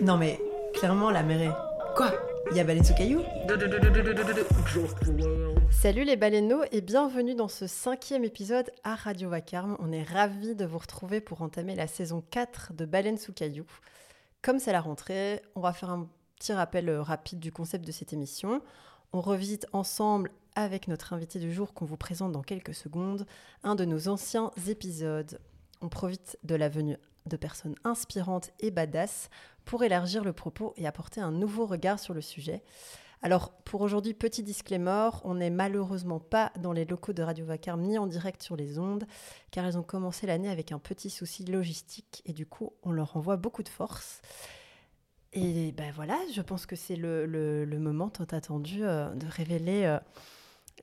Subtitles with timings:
[0.00, 0.40] Non mais,
[0.74, 1.94] clairement, la mer est...
[1.96, 2.12] Quoi
[2.52, 3.20] Il y a baleine sous caillou
[5.70, 9.76] Salut les baleineaux et bienvenue dans ce cinquième épisode à Radio Vacarme.
[9.80, 13.66] On est ravis de vous retrouver pour entamer la saison 4 de Baleine sous caillou.
[14.40, 16.08] Comme c'est la rentrée, on va faire un
[16.38, 18.62] petit rappel euh, rapide du concept de cette émission.
[19.12, 23.26] On revisite ensemble avec notre invité du jour qu'on vous présente dans quelques secondes,
[23.64, 25.40] un de nos anciens épisodes.
[25.80, 29.28] On profite de la venue de personnes inspirantes et badass
[29.68, 32.62] pour élargir le propos et apporter un nouveau regard sur le sujet.
[33.20, 37.82] Alors pour aujourd'hui, petit disclaimer, on n'est malheureusement pas dans les locaux de Radio Vacarme
[37.82, 39.06] ni en direct sur les ondes,
[39.50, 43.14] car elles ont commencé l'année avec un petit souci logistique et du coup on leur
[43.18, 44.22] envoie beaucoup de force.
[45.34, 49.98] Et ben voilà, je pense que c'est le, moment tant attendu euh, de révéler euh,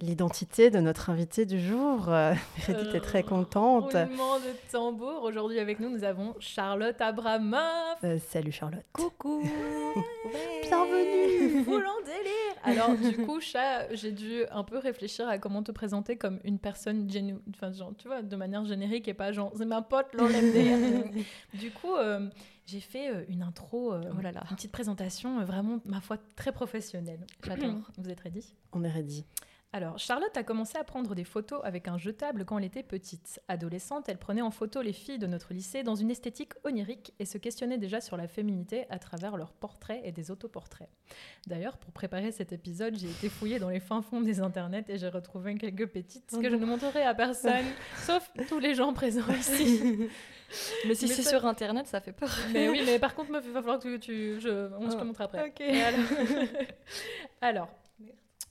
[0.02, 2.10] l'identité de notre invité du jour.
[2.10, 2.34] Euh,
[2.68, 3.94] Meredith est très contente.
[3.94, 5.24] Roulement de tambour.
[5.24, 8.04] Aujourd'hui avec nous, nous avons Charlotte Abramoff.
[8.04, 8.86] Euh, salut Charlotte.
[8.94, 9.42] Coucou
[10.64, 11.62] Bienvenue.
[11.66, 16.18] Volant délire Alors du coup, chat, j'ai dû un peu réfléchir à comment te présenter
[16.18, 17.38] comme une personne génu...
[17.50, 21.10] Enfin, genre, tu vois, de manière générique et pas genre, c'est ma pote, MDR.
[21.54, 22.30] Du coup, euh,
[22.66, 24.44] j'ai fait euh, une intro, euh, Oh là là.
[24.50, 27.26] une petite présentation, euh, vraiment, ma foi, très professionnelle.
[27.44, 27.76] J'adore.
[27.98, 28.56] Vous êtes ready?
[28.74, 29.24] On est ready.
[29.76, 33.42] Alors, Charlotte a commencé à prendre des photos avec un jetable quand elle était petite.
[33.50, 37.26] Adolescente, elle prenait en photo les filles de notre lycée dans une esthétique onirique et
[37.26, 40.88] se questionnait déjà sur la féminité à travers leurs portraits et des autoportraits.
[41.48, 44.98] D'ailleurs, pour préparer cet épisode, j'ai été fouillée dans les fins fonds des internets et
[44.98, 47.66] j'ai retrouvé quelques pétites que je ne montrerai à personne,
[47.98, 50.08] sauf tous les gens présents ici.
[50.88, 52.30] Mais si c'est ça- sur internet, ça fait peur.
[52.54, 54.40] Mais oui, mais par contre, il va falloir que tu.
[54.40, 55.48] Je, on se Ah, le montre après.
[55.50, 55.60] ok.
[55.62, 56.00] Alors,
[57.42, 57.70] alors,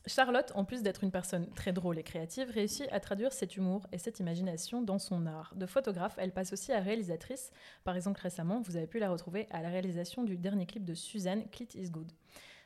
[0.06, 3.86] Charlotte, en plus d'être une personne très drôle et créative, réussit à traduire cet humour
[3.90, 5.54] et cette imagination dans son art.
[5.56, 7.50] De photographe, elle passe aussi à réalisatrice.
[7.84, 10.94] Par exemple, récemment, vous avez pu la retrouver à la réalisation du dernier clip de
[10.94, 12.12] Suzanne, Clit is Good.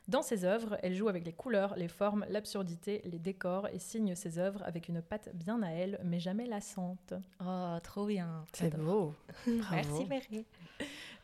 [0.08, 4.14] Dans ses œuvres, elle joue avec les couleurs, les formes, l'absurdité, les décors et signe
[4.14, 7.12] ses œuvres avec une patte bien à elle, mais jamais lassante.
[7.44, 8.46] Oh, trop bien.
[8.54, 9.14] C'est beau.
[9.46, 10.06] Bravo.
[10.06, 10.46] Mary.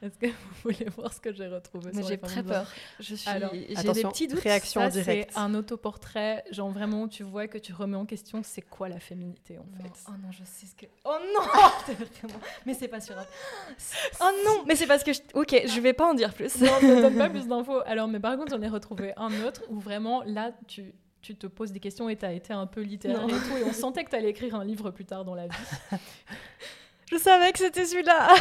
[0.04, 0.32] Est-ce que vous
[0.64, 2.66] voulez voir ce que j'ai retrouvé Mais j'ai très peur.
[3.00, 3.28] Je suis.
[3.30, 4.40] Alors, J'ai des Attention, petits doutes.
[4.40, 6.44] réaction Ça, c'est un autoportrait.
[6.50, 9.82] Genre vraiment, tu vois que tu remets en question c'est quoi la féminité en Non.
[9.84, 10.00] fait?
[10.08, 10.86] Oh non, je sais ce que.
[11.04, 11.40] Oh non
[11.94, 13.16] vraiment- Mais c'est pas sur.
[13.18, 13.24] un-
[14.20, 15.12] Oh non Mais c'est parce que.
[15.12, 15.20] Je...
[15.34, 16.60] Ok, je vais pas en dire plus.
[16.60, 17.80] Non, ne donne pas plus d'infos.
[17.86, 20.92] Alors, mais par contre, j'en ai retrouvé un autre où vraiment là, tu,
[21.22, 23.28] tu te poses des questions et tu as été un peu littéraire Non.
[23.28, 23.56] et tout.
[23.56, 25.56] Et on sentait que tu allais écrire un livre plus tard dans la vie.
[27.14, 28.34] Je savais que c'était celui-là.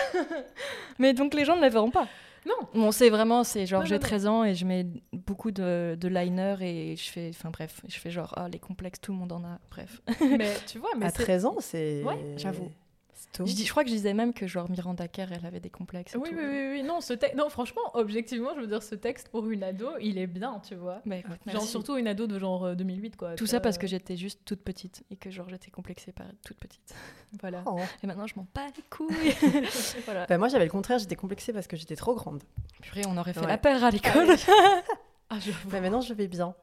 [1.00, 2.08] Mais donc les gens ne le verront pas.
[2.46, 2.56] Non.
[2.74, 4.08] Bon, c'est vraiment, c'est genre j'ai non, non.
[4.08, 7.98] 13 ans et je mets beaucoup de, de liner et je fais, enfin bref, je
[7.98, 10.02] fais genre, ah les complexes, tout le monde en a, bref.
[10.22, 12.04] Mais tu vois, mais à c'est- 13 ans, c'est.
[12.04, 12.70] Ouais, j'avoue.
[13.32, 13.46] Tôt.
[13.46, 15.70] Je, dis, je crois que je disais même que genre Miranda Kerr, elle avait des
[15.70, 16.14] complexes.
[16.16, 16.36] et Oui, tout.
[16.36, 16.84] oui, oui, oui.
[16.84, 20.18] Non, ce te- non, franchement, objectivement, je veux dire, ce texte pour une ado, il
[20.18, 21.02] est bien, tu vois.
[21.06, 21.68] Bah, écoute, Genre, merci.
[21.68, 23.36] surtout une ado de genre euh, 2008, quoi.
[23.36, 26.42] Tout ça parce que j'étais juste toute petite et que genre j'étais complexée par être
[26.46, 26.94] toute petite.
[27.42, 27.64] Voilà.
[27.66, 27.80] Oh.
[28.04, 29.34] Et maintenant je m'en bats les couilles.
[30.06, 30.28] voilà.
[30.28, 32.44] Bah, moi, j'avais le contraire, j'étais complexée parce que j'étais trop grande.
[32.82, 33.48] Purée, on aurait fait Ouais.
[33.48, 34.28] la paire à l'école.
[35.30, 36.54] Ah, je Mais maintenant, je vais bien.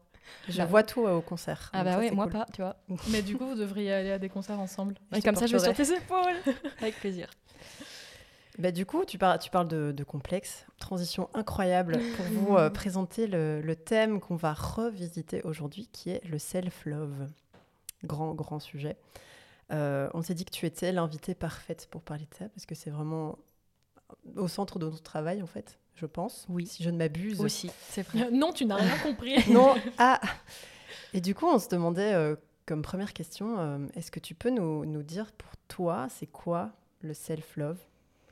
[0.48, 0.64] Je Bah.
[0.66, 1.70] vois tout euh, au concert.
[1.72, 2.32] Ah bah c'est moi cool.
[2.32, 2.76] pas, tu vois.
[3.10, 4.94] Mais du coup, vous devriez aller à des concerts ensemble.
[5.14, 6.54] Et comme ça je vais sur tes épaules.
[6.80, 7.28] Avec plaisir.
[8.58, 10.66] Bah, du coup, tu, par- tu parles de, de complexe.
[10.78, 16.22] Transition incroyable pour vous euh, présenter le, le thème qu'on va revisiter aujourd'hui, qui est
[16.26, 17.28] le self-love.
[18.04, 18.96] Grand, grand sujet.
[19.72, 22.74] Euh, on s'est dit que tu étais l'invitée parfaite pour parler de ça, parce que
[22.74, 23.38] c'est vraiment
[24.36, 26.46] au centre de notre travail, en fait, je pense.
[26.48, 26.66] Oui.
[26.66, 27.40] Si je ne m'abuse.
[27.40, 28.30] Aussi, c'est vrai.
[28.32, 29.36] Non, tu n'as rien compris.
[29.50, 30.20] Non, ah
[31.12, 34.50] Et du coup, on se demandait, euh, comme première question, euh, est-ce que tu peux
[34.50, 36.70] nous, nous dire pour toi, c'est quoi
[37.02, 37.78] le self-love?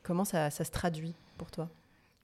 [0.02, 1.68] Comment ça, ça se traduit pour toi?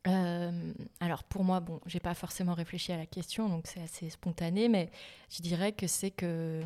[0.06, 4.10] Euh, alors pour moi, bon, j'ai pas forcément réfléchi à la question, donc c'est assez
[4.10, 4.90] spontané, mais
[5.30, 6.62] je dirais que c'est que,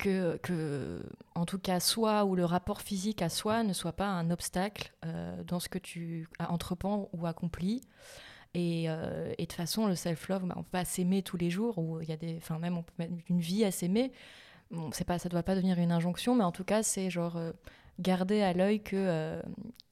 [0.00, 1.02] que, que,
[1.34, 4.92] en tout cas, soi ou le rapport physique à soi ne soit pas un obstacle
[5.04, 7.82] euh, dans ce que tu entreprends ou accomplis.
[8.54, 11.50] Et, euh, et de toute façon, le self-love, bah, on peut pas s'aimer tous les
[11.50, 14.10] jours, ou il y a des, enfin même on peut mettre une vie à s'aimer.
[14.70, 17.36] Bon, c'est pas, ça doit pas devenir une injonction, mais en tout cas, c'est genre
[17.36, 17.52] euh,
[17.98, 19.40] garder à l'œil que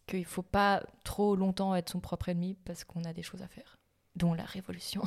[0.06, 3.48] qu'il faut pas trop longtemps être son propre ennemi parce qu'on a des choses à
[3.48, 3.76] faire,
[4.16, 5.02] dont la révolution.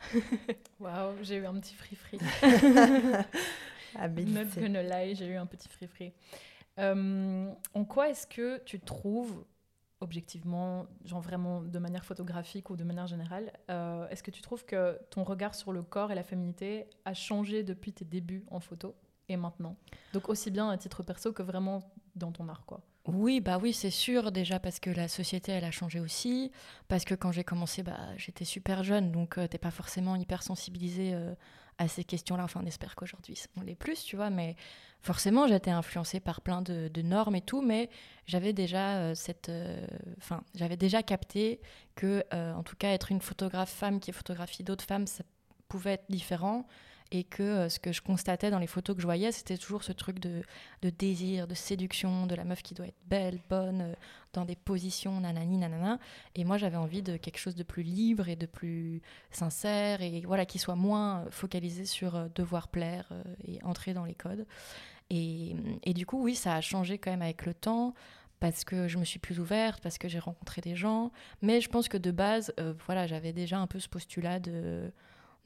[0.80, 2.18] Waouh, j'ai eu un petit free-free.
[2.42, 3.24] Ah,
[4.24, 4.60] Not méditer.
[4.60, 6.12] gonna lie, j'ai eu un petit free-free.
[6.78, 9.44] Euh, en quoi est-ce que tu trouves,
[10.00, 14.64] objectivement, genre vraiment de manière photographique ou de manière générale, euh, est-ce que tu trouves
[14.64, 18.60] que ton regard sur le corps et la féminité a changé depuis tes débuts en
[18.60, 18.94] photo
[19.28, 19.76] et maintenant?
[20.12, 22.80] Donc aussi bien à titre perso que vraiment dans ton art, quoi.
[23.06, 26.52] Oui, bah oui, c'est sûr, déjà parce que la société, elle a changé aussi,
[26.86, 30.44] parce que quand j'ai commencé, bah, j'étais super jeune, donc euh, t'es pas forcément hyper
[30.44, 31.34] sensibilisé euh,
[31.78, 34.54] à ces questions-là, enfin, on espère qu'aujourd'hui, on l'est plus, tu vois, mais
[35.00, 37.90] forcément, j'étais influencée par plein de, de, normes et tout, mais
[38.26, 39.50] j'avais déjà euh, cette...
[40.18, 41.60] Enfin, j'avais déjà capté
[41.96, 45.24] que, en tout cas, être une photographe femme qui photographie d'autres femmes, ça
[45.66, 46.68] pouvait être différent,
[47.12, 49.84] et que euh, ce que je constatais dans les photos que je voyais, c'était toujours
[49.84, 50.42] ce truc de,
[50.82, 53.94] désir, de séduction, de la meuf qui doit être belle, bonne, euh,
[54.32, 55.98] dans des positions, nanani, nanana.
[56.34, 60.22] Et moi, j'avais envie de quelque chose de plus libre et de plus sincère, et
[60.22, 63.10] voilà, qui soit moins focalisé sur euh, devoir plaire
[63.46, 64.46] et entrer dans les codes.
[65.10, 65.54] Et,
[65.84, 67.92] et, du coup, oui, ça a changé quand même avec le temps
[68.40, 71.12] parce que je me suis plus ouverte, parce que j'ai rencontré des gens.
[71.42, 72.52] Mais je pense que de base,
[72.86, 74.90] voilà, j'avais déjà un peu ce postulat de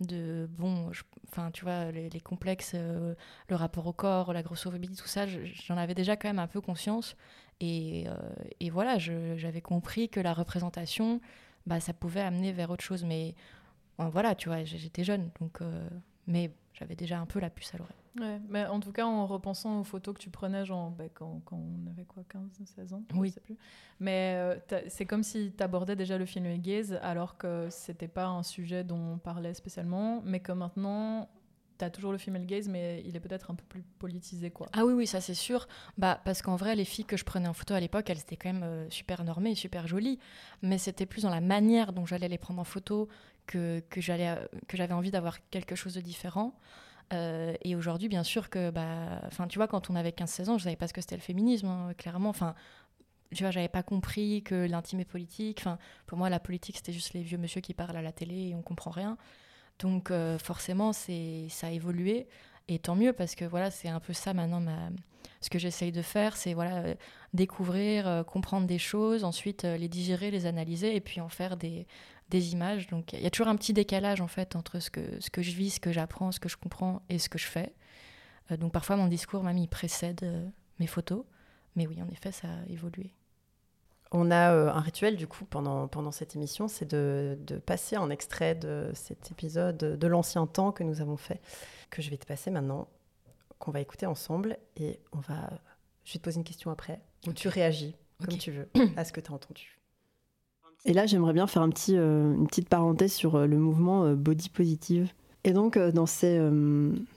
[0.01, 0.91] de bon
[1.29, 3.15] enfin tu vois les, complexes euh,
[3.49, 6.61] le rapport au corps la grossophobie tout ça j'en avais déjà quand même un peu
[6.61, 7.17] conscience.
[7.61, 8.15] Et, euh,
[8.61, 11.21] et voilà j'avais compris que la représentation
[11.67, 13.05] bah ça pouvait amener vers autre chose.
[13.05, 13.35] Mais
[13.99, 15.89] voilà tu vois j'étais jeune donc euh,
[16.27, 19.27] mais j'avais déjà un peu la puce à l'oreille Ouais, mais en tout cas, en
[19.27, 22.43] repensant aux photos que tu prenais genre, bah, quand, quand, on avait quoi, 15,
[22.77, 23.29] 16 ans Oui.
[23.29, 23.59] Je sais plus.
[24.01, 28.27] Mais euh, c'est comme si tu abordais déjà le film gaze alors que c'était pas
[28.27, 31.29] un sujet dont on parlait spécialement, mais que maintenant,
[31.79, 34.51] tu as toujours le female gaze, mais il est peut-être un peu plus politisé.
[34.51, 34.67] quoi.
[34.73, 35.69] Ah oui, oui, ça c'est sûr.
[35.99, 38.37] Bah, parce qu'en vrai, les filles que je prenais en photo à l'époque, elles étaient
[38.37, 40.19] quand même euh, super normées, super jolies,
[40.63, 43.09] mais c'était plus dans la manière dont j'allais les prendre en photo
[43.47, 46.55] que, que j'avais envie d'avoir quelque chose de différent.
[47.13, 50.65] Euh, et aujourd'hui, bien sûr que, bah, tu vois, quand on avait 15-16 ans, je
[50.65, 52.31] savais pas ce que c'était le féminisme, hein, clairement.
[52.31, 52.55] Enfin,
[53.35, 55.59] tu vois, j'avais pas compris que l'intime est politique.
[55.61, 58.49] Enfin, pour moi, la politique, c'était juste les vieux monsieur qui parlent à la télé
[58.49, 59.17] et on comprend rien.
[59.79, 62.27] Donc, euh, forcément, c'est, ça a évolué.
[62.69, 64.91] Et tant mieux, parce que voilà, c'est un peu ça maintenant, ma...
[65.41, 66.95] ce que j'essaye de faire, c'est voilà, euh,
[67.33, 71.87] découvrir, comprendre des choses, ensuite les digérer, les analyser, et puis en faire des,
[72.31, 72.87] des images.
[72.89, 75.43] Donc il y a toujours un petit décalage en fait entre ce que, ce que
[75.43, 77.75] je vis, ce que j'apprends, ce que je comprends et ce que je fais.
[78.51, 81.25] Euh, donc parfois mon discours même il précède euh, mes photos.
[81.75, 83.13] Mais oui, en effet, ça a évolué.
[84.13, 87.97] On a euh, un rituel du coup pendant, pendant cette émission, c'est de, de, passer
[87.97, 91.41] un extrait de cet épisode de l'ancien temps que nous avons fait,
[91.91, 92.89] que je vais te passer maintenant,
[93.59, 95.51] qu'on va écouter ensemble et on va,
[96.05, 99.13] je vais te poser une question après où tu réagis comme tu veux à ce
[99.13, 99.77] que tu as entendu.
[100.85, 104.05] Et là, j'aimerais bien faire un petit, euh, une petite parenthèse sur euh, le mouvement
[104.05, 105.13] euh, body positive.
[105.43, 106.41] Et donc, dans ces,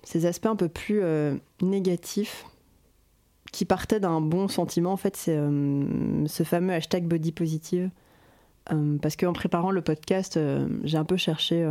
[0.03, 1.01] ces, aspects un peu plus
[1.63, 2.45] négatifs,
[3.51, 7.89] qui partaient d'un bon sentiment, en fait, c'est ce fameux hashtag body positive.
[9.01, 10.39] parce qu'en préparant le podcast,
[10.83, 11.67] j'ai un peu cherché.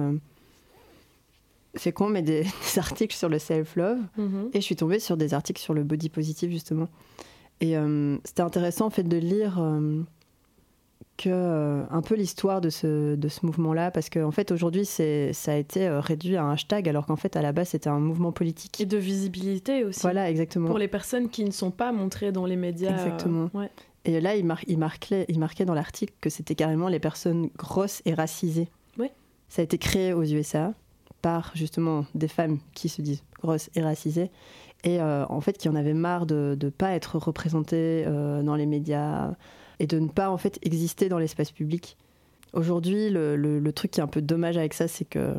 [1.75, 2.47] c'est con, mais des,
[2.77, 3.99] articles sur le self-love.
[4.19, 4.49] Mm-hmm.
[4.55, 6.89] Et je suis tombée sur des articles sur le body positive, justement.
[7.61, 7.75] Et
[8.25, 9.61] c'était intéressant, en fait, de lire
[11.19, 14.87] que euh, un peu l'histoire de ce, de ce mouvement-là, parce qu'en en fait aujourd'hui
[14.87, 17.91] ça a été euh, réduit à un hashtag, alors qu'en fait à la base c'était
[17.91, 18.81] un mouvement politique.
[18.81, 20.01] Et de visibilité aussi.
[20.01, 20.69] Voilà, exactement.
[20.69, 22.93] Pour les personnes qui ne sont pas montrées dans les médias.
[22.93, 23.51] Exactement.
[23.53, 23.69] Ouais.
[24.05, 27.51] Et là il, mar il, marquait, il marquait dans l'article que c'était carrément les personnes
[27.59, 28.69] grosses et racisées.
[28.97, 29.09] Oui.
[29.49, 30.73] Ça a été créé aux USA
[31.21, 34.31] par justement des femmes qui se disent grosses et racisées
[34.85, 38.67] et euh, en fait qui en avaient marre de ne pas être représentées dans les
[38.67, 39.33] médias
[39.81, 41.97] et de ne pas en fait exister dans l'espace public.
[42.53, 45.35] Aujourd'hui, le, truc qui est un peu dommage avec ça, c'est que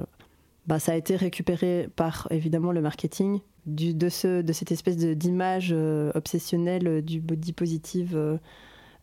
[0.67, 5.69] bah, ça a été récupéré par évidemment le marketing de, ce, de cette espèce d'image
[5.71, 8.39] euh, obsessionnelle euh, du body positive.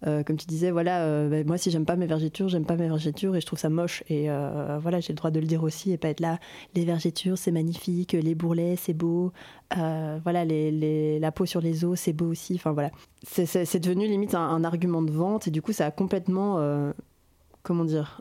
[0.07, 2.77] Euh, comme tu disais, voilà, euh, bah, moi si j'aime pas mes vergitures, j'aime pas
[2.77, 4.03] mes vergitures et je trouve ça moche.
[4.09, 6.39] Et euh, voilà, j'ai le droit de le dire aussi et pas être là.
[6.75, 8.13] Les vergitures, c'est magnifique.
[8.13, 9.33] Les bourrelets, c'est beau.
[9.75, 12.55] voilà, les, la peau sur les os, c'est beau aussi.
[12.57, 12.91] Enfin voilà,
[13.25, 16.61] c'est devenu limite un, un, argument de vente et du coup, ça a complètement,
[17.63, 18.21] comment dire,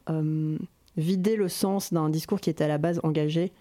[0.98, 3.52] vidé le sens d'un discours qui était à la base engagé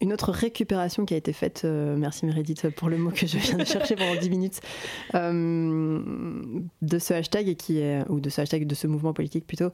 [0.00, 3.38] une autre récupération qui a été faite, euh, merci Meredith pour le mot que je
[3.38, 4.60] viens de chercher pendant 10 minutes,
[5.14, 6.00] euh,
[6.82, 9.70] de ce hashtag, et qui est, ou de ce hashtag, de ce mouvement politique plutôt,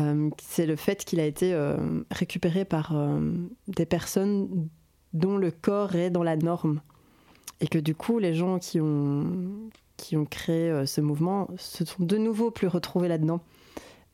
[0.00, 1.56] euh, c'est le fait qu'il a été
[2.10, 2.94] récupéré par
[3.68, 4.68] des personnes
[5.12, 6.80] dont le corps est dans la norme.
[7.60, 9.26] Et que du coup, les gens qui ont,
[9.96, 13.40] qui ont créé ce mouvement se sont de nouveau plus retrouvés là-dedans.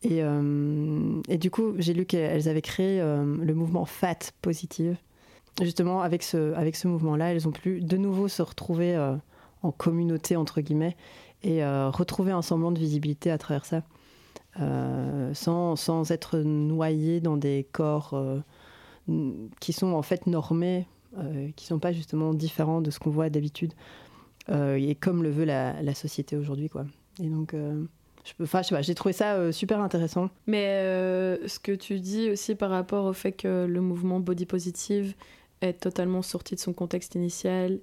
[0.03, 0.23] Et,
[1.29, 4.97] et, du coup, j'ai lu qu'elles avaient créé le mouvement FAT positive,
[5.65, 9.17] justement, avec ce, avec ce mouvement-là, elles ont pu de nouveau se retrouver euh,
[9.63, 10.97] en communauté, entre guillemets,
[11.43, 13.83] et euh, retrouver un semblant de visibilité à travers ça,
[14.61, 18.21] euh, sans, sans, être noyées dans des corps
[19.61, 20.87] qui sont en fait normés,
[21.57, 23.73] qui sont pas justement différents de ce qu'on voit d'habitude,
[24.49, 26.85] et comme le veut la, société aujourd'hui, quoi.
[27.21, 30.31] Et donc, je peux, enfin, je sais pas, j'ai trouvé ça super intéressant.
[30.47, 30.83] Mais
[31.47, 35.15] ce que tu dis aussi par rapport au fait que le mouvement body positive
[35.61, 37.81] est totalement sorti de son contexte initial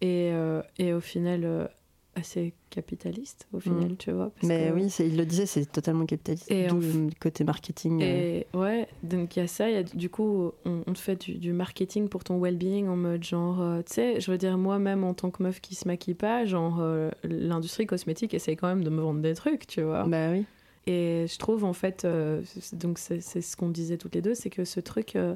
[0.00, 1.66] et, euh, et au final euh,
[2.14, 3.96] assez capitaliste, au final, Mm.
[3.96, 4.30] tu vois.
[4.34, 6.50] parce Mais que- oui, il le disait, c'est totalement capitaliste.
[6.50, 8.02] Et D'où le côté marketing.
[8.02, 8.04] euh.
[8.04, 11.16] Et ouais, donc il y a ça, y a, du coup, on, on te fait
[11.24, 14.58] du, du marketing pour ton well-being en mode genre, euh, tu sais, je veux dire,
[14.58, 18.68] moi-même en tant que meuf qui se maquille pas, genre, euh, l'industrie cosmétique essaye quand
[18.68, 20.04] même de me vendre des trucs, tu vois.
[20.04, 20.44] Bah oui.
[20.86, 24.50] Et je trouve en fait, euh, donc c'est ce qu'on disait toutes les deux, c'est
[24.50, 25.34] que ce truc, euh,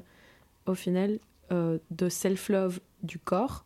[0.66, 1.20] au final,
[1.52, 3.64] euh, de self-love du corps,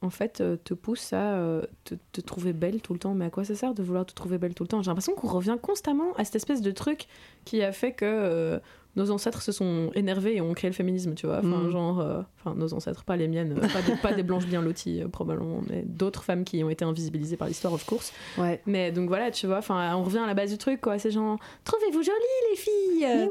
[0.00, 3.14] en fait, euh, te pousse à euh, te, te trouver belle tout le temps.
[3.14, 4.82] Mais à quoi ça sert de vouloir te trouver belle tout le temps?
[4.82, 7.06] J'ai l'impression qu'on revient constamment à cette espèce de truc
[7.44, 8.60] qui a fait que
[8.94, 11.38] nos ancêtres se sont énervés et ont créé le féminisme, tu vois.
[11.38, 11.70] Enfin, Mm.
[11.70, 15.62] genre, enfin, nos ancêtres, pas les miennes, pas, des, pas des blanches bien loties, probablement,
[15.70, 18.12] mais d'autres femmes qui ont été invisibilisées par l'histoire, of course.
[18.36, 18.60] Ouais.
[18.66, 20.98] Mais donc voilà, tu vois, enfin, on revient à la base du truc, quoi.
[20.98, 22.16] C'est genre, trouvez-vous jolies,
[22.50, 23.28] les filles?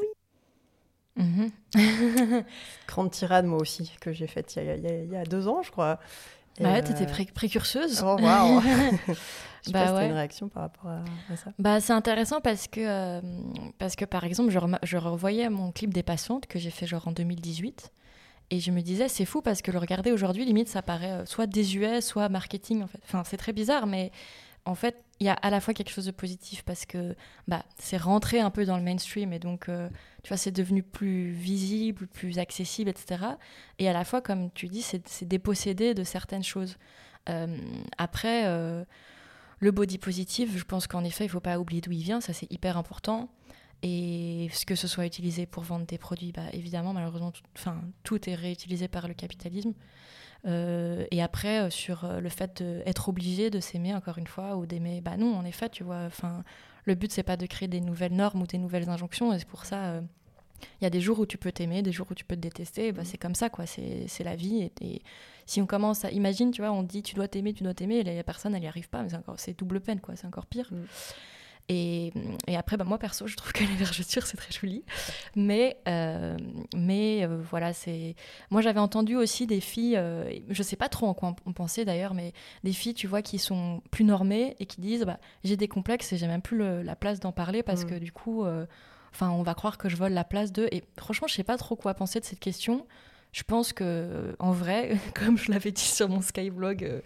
[1.16, 1.52] Mhm.
[2.88, 5.16] Grande tirade, moi aussi, que j'ai faite il y, a- il y a- il y
[5.16, 6.00] a deux ans, je crois.
[6.60, 8.02] Et, Bah ouais, euh, t'étais pré- précurseuse.
[8.06, 8.62] Oh, waouh
[9.62, 10.06] Je sais Bah pas si t'as ouais.
[10.08, 11.52] une réaction par rapport à, à ça.
[11.60, 13.22] Bah, c'est intéressant parce que, euh,
[13.78, 17.08] parce que, par exemple, je, je revoyais mon clip des passantes que j'ai fait genre
[17.08, 17.92] en 2018
[18.50, 21.26] et je me disais, c'est fou parce que le regarder aujourd'hui, limite, ça paraît euh,
[21.26, 23.00] soit désuet, soit marketing en fait.
[23.04, 24.12] Enfin, c'est très bizarre, mais
[24.66, 27.16] en fait, il y a à la fois quelque chose de positif parce que
[27.48, 29.88] bah, c'est rentré un peu dans le mainstream et donc, euh,
[30.24, 33.24] tu vois, c'est devenu plus visible, plus accessible, etc.
[33.80, 36.78] Et à la fois, comme tu dis, c'est dépossédé de certaines choses.
[37.30, 37.58] Euh,
[37.98, 38.84] après, euh,
[39.60, 42.34] le body positive, je pense qu'en effet, il faut pas oublier d'où il vient, ça
[42.34, 43.30] c'est hyper important.
[43.84, 48.30] Et que ce soit utilisé pour vendre des produits, bah, évidemment, malheureusement, tout, enfin, tout
[48.30, 49.74] est réutilisé par le capitalisme.
[50.46, 55.02] Euh, et après, sur le fait d'être obligé de s'aimer, encore une fois, ou d'aimer,
[55.02, 56.44] bah non, en effet, tu vois, enfin,
[56.86, 59.48] le but, c'est pas de créer des nouvelles normes ou des nouvelles injonctions, et c'est
[59.48, 60.02] pour ça, euh,
[60.80, 62.42] il y a des jours où tu peux t'aimer, des jours où tu peux te
[62.42, 64.62] détester, bah, c'est comme ça, quoi, c'est la vie.
[64.62, 65.02] Et, et
[65.46, 67.98] si on commence à, imagine, tu vois, on dit tu dois t'aimer, tu dois t'aimer,
[67.98, 70.68] et la personne, elle y arrive pas, mais c'est double peine, quoi, c'est encore pire.
[70.72, 70.86] Mm.
[71.70, 72.12] Et,
[72.48, 74.84] et après, bah, moi perso, je trouve que les vergetures, c'est très joli.
[75.36, 76.38] Mais, euh,
[76.76, 78.16] mais euh, voilà, c'est.
[78.50, 81.86] Moi, j'avais entendu aussi des filles, euh, je sais pas trop en quoi on pensait
[81.86, 85.56] d'ailleurs, mais des filles, tu vois, qui sont plus normées et qui disent bah, j'ai
[85.56, 87.88] des complexes et j'ai même plus le- la place d'en parler parce Mm.
[87.90, 88.66] que du coup, euh,
[89.14, 90.68] enfin, on va croire que je vole la place d'eux.
[90.72, 92.86] Et franchement, je sais pas trop quoi penser de cette question.
[93.34, 97.00] Je pense que, en vrai, comme je l'avais dit sur mon Skyblogue euh,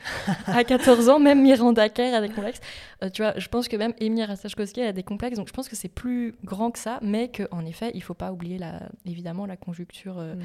[0.48, 2.62] à 14 ans, même Miranda Kerr a des complexes.
[3.04, 5.38] Euh, tu vois, je pense que même Emir Ratajkowski a des complexes.
[5.38, 8.32] Donc, je pense que c'est plus grand que ça, mais qu'en effet, il faut pas
[8.32, 10.42] oublier, la, évidemment, la conjoncture euh, Mm.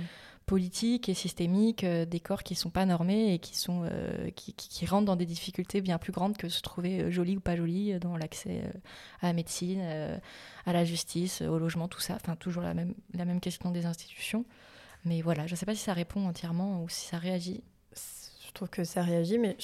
[0.47, 3.89] politique et systémique des corps qui sont pas normés et qui, sont,
[4.35, 7.41] qui, qui- qui rentrent dans des difficultés bien plus grandes que se trouver jolie ou
[7.41, 8.65] pas jolie dans l'accès
[9.23, 9.81] à la médecine,
[10.67, 12.15] à la justice, au logement, tout ça.
[12.17, 14.45] Enfin, toujours la même, la même question des institutions.
[15.05, 17.63] Mais voilà, je sais pas si ça répond entièrement ou si ça réagit.
[18.47, 19.57] Je trouve que ça réagit, mais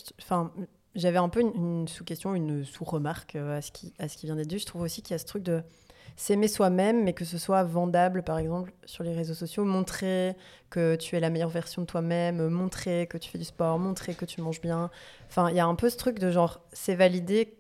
[0.95, 4.27] j'avais un peu une, une sous-question, une sous-remarque euh, à ce qui, à ce qui
[4.27, 4.59] vient d'être dit.
[4.59, 5.63] Je trouve aussi qu'il y a ce truc de
[6.17, 10.37] s'aimer soi-même, mais que ce soit vendable, par exemple, sur les réseaux sociaux, montrer
[10.71, 14.15] que tu es la meilleure version de toi-même, montrer que tu fais du sport, montrer
[14.15, 14.91] que tu manges bien.
[15.29, 17.55] Enfin, il y a un peu ce truc de genre, c'est validé.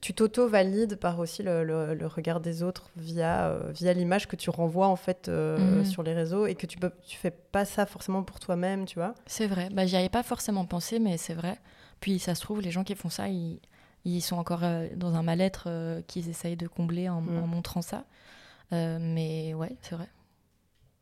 [0.00, 4.36] Tu- t'auto-valides par aussi le, le- le regard des autres via, euh, via l'image que
[4.36, 5.84] tu renvoies en fait euh, Mhm.
[5.84, 8.96] sur les réseaux et que tu peux tu fais pas ça forcément pour toi-même, tu
[8.98, 9.14] vois?
[9.26, 9.68] C'est vrai.
[9.72, 11.58] Bah, j'y avais pas forcément pensé, mais c'est vrai.
[12.00, 13.58] Puis ça se trouve, les gens qui font ça, ils,
[14.04, 15.68] ils sont encore euh, dans un mal-être
[16.08, 18.04] qu'ils essayent de combler en, en montrant ça.
[18.72, 20.08] Mais ouais, c'est vrai.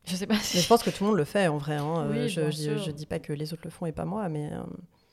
[0.05, 0.57] Je sais pas si.
[0.57, 1.75] Mais je pense que tout le monde le fait en vrai.
[1.77, 2.07] hein.
[2.09, 4.49] Oui, je, je, je dis pas que les autres le font et pas moi, mais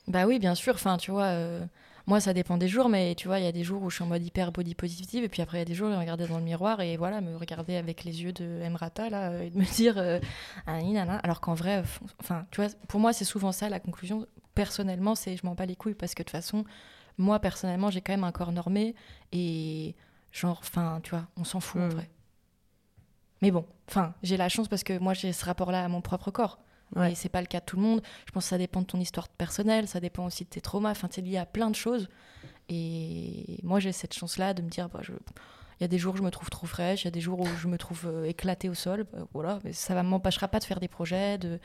[0.08, 0.74] Bah oui, bien sûr.
[0.74, 1.32] Enfin, tu vois,
[2.06, 3.96] moi, ça dépend des jours, mais tu vois, il y a des jours où je
[3.96, 5.92] suis en mode hyper body positive, et puis après, il y a des jours où
[5.92, 9.30] je regarder dans le miroir et voilà, me regarder avec les yeux de Emrata, là,
[9.30, 10.18] euh, et de me dire, euh,
[10.66, 10.78] ah,
[11.22, 11.82] alors qu'en vrai,
[12.20, 14.26] enfin, tu vois, pour moi, c'est souvent ça la conclusion.
[14.54, 16.64] Personnellement, c'est je m'en bats les couilles parce que de toute façon,
[17.18, 18.94] moi, personnellement, j'ai quand même un corps normé
[19.32, 19.94] et
[20.32, 21.90] genre, enfin, tu vois, on s'en fout en Mm.
[21.90, 22.10] vrai.
[23.42, 26.30] Mais bon, enfin, j'ai la chance parce que moi, j'ai ce rapport-là à mon propre
[26.30, 26.58] corps.
[26.96, 27.12] Ouais.
[27.12, 28.02] Et c'est pas le cas de tout le monde.
[28.26, 30.90] Je pense que ça dépend de ton histoire personnelle, ça dépend aussi de tes traumas.
[30.90, 32.08] Enfin, c'est lié à plein de choses.
[32.68, 35.12] Et moi, j'ai cette chance-là de me dire, bah, je...
[35.12, 37.20] il y a des jours où je me trouve trop fraîche, il y a des
[37.20, 39.06] jours où je me trouve euh, éclatée au sol.
[39.12, 41.58] Bah, voilà, mais ça ne m'empêchera pas de faire des projets, de,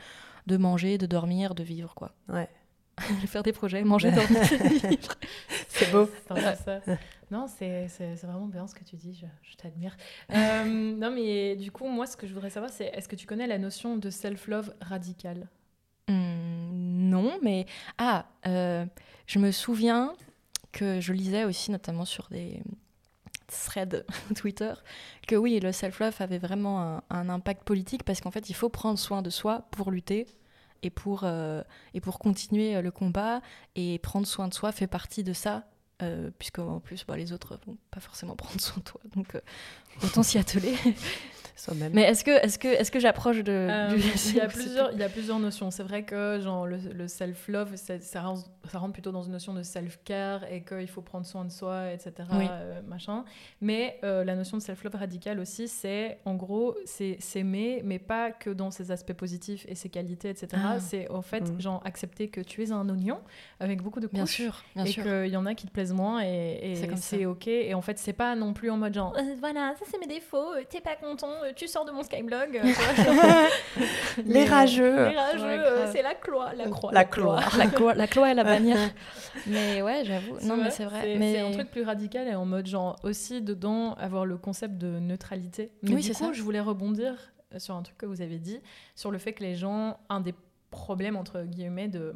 [0.46, 2.12] de manger, de dormir, de vivre, quoi.
[2.28, 2.48] ouais.
[3.26, 4.42] faire des projets, manger, dormir,
[4.88, 5.14] vivre.
[5.68, 6.08] C'est beau.
[6.28, 6.80] Attends, c'est ça.
[7.28, 7.88] Non, c'est
[8.22, 9.96] vraiment bien ce que tu dis, je, je t'admire.
[10.32, 13.26] Euh, non, mais du coup, moi, ce que je voudrais savoir, c'est est-ce que tu
[13.26, 15.48] connais la notion de self-love radical?
[16.06, 16.68] Hum,
[17.10, 17.66] non, mais
[17.98, 18.86] ah, euh,
[19.26, 20.14] je me souviens
[20.70, 22.62] que je lisais aussi, notamment sur des
[23.48, 24.04] threads
[24.36, 24.74] Twitter,
[25.26, 28.68] que oui, le self-love avait vraiment un, un impact politique parce qu'en fait, il faut
[28.68, 30.28] prendre soin de soi pour lutter
[30.82, 31.62] et pour, euh,
[31.94, 33.40] et pour continuer le combat.
[33.74, 35.64] Et prendre soin de soi fait partie de ça.
[36.02, 39.34] Euh, puisque en plus bah, les autres vont pas forcément prendre soin de toi donc
[39.34, 39.40] euh,
[40.04, 40.74] autant s'y atteler
[41.92, 43.52] mais est-ce que, est que, est que j'approche de.
[43.52, 45.70] Euh, il, y a plusieurs, il y a plusieurs notions.
[45.70, 50.44] C'est vrai que genre, le, self-love, ça, ça, rentre plutôt dans une notion de self-care
[50.50, 52.28] et qu'il faut prendre soin de soi, etc.
[52.32, 53.24] Euh, machin.
[53.60, 58.32] Mais euh, la notion de self-love radical aussi, c'est en gros, c'est s'aimer, mais pas
[58.32, 60.48] que dans ses aspects positifs et ses qualités, etc.
[60.56, 60.80] Ah.
[60.80, 61.60] C'est en fait, mm.
[61.60, 63.20] genre, accepter que tu es un oignon
[63.60, 64.16] avec beaucoup de couches.
[64.16, 67.26] Bien sûr, bien et qu'il y en a qui te plaisent moins et, et c'est
[67.26, 67.48] ok.
[67.48, 70.54] Et en fait, c'est pas non plus en mode genre, voilà, ça c'est mes défauts,
[70.68, 72.56] t'es pas content euh, tu sors de mon Skyblog.
[72.56, 73.48] Euh,
[74.24, 75.08] les rageux.
[75.08, 76.52] Les rageux, euh, c'est la croix.
[76.54, 76.92] La croix.
[76.92, 77.40] La croix.
[77.56, 78.90] La croix, la croix et la bannière.
[79.46, 80.38] mais ouais, j'avoue.
[80.42, 81.16] Non, mais c'est vrai.
[81.18, 84.98] C'est un truc plus radical et en mode, genre, aussi dedans, avoir le concept de
[84.98, 85.72] neutralité.
[85.82, 86.32] Mais oui, du coup, ça.
[86.32, 88.60] je voulais rebondir sur un truc que vous avez dit,
[88.94, 90.34] sur le fait que les gens, un des
[90.70, 92.14] problèmes, entre guillemets, de,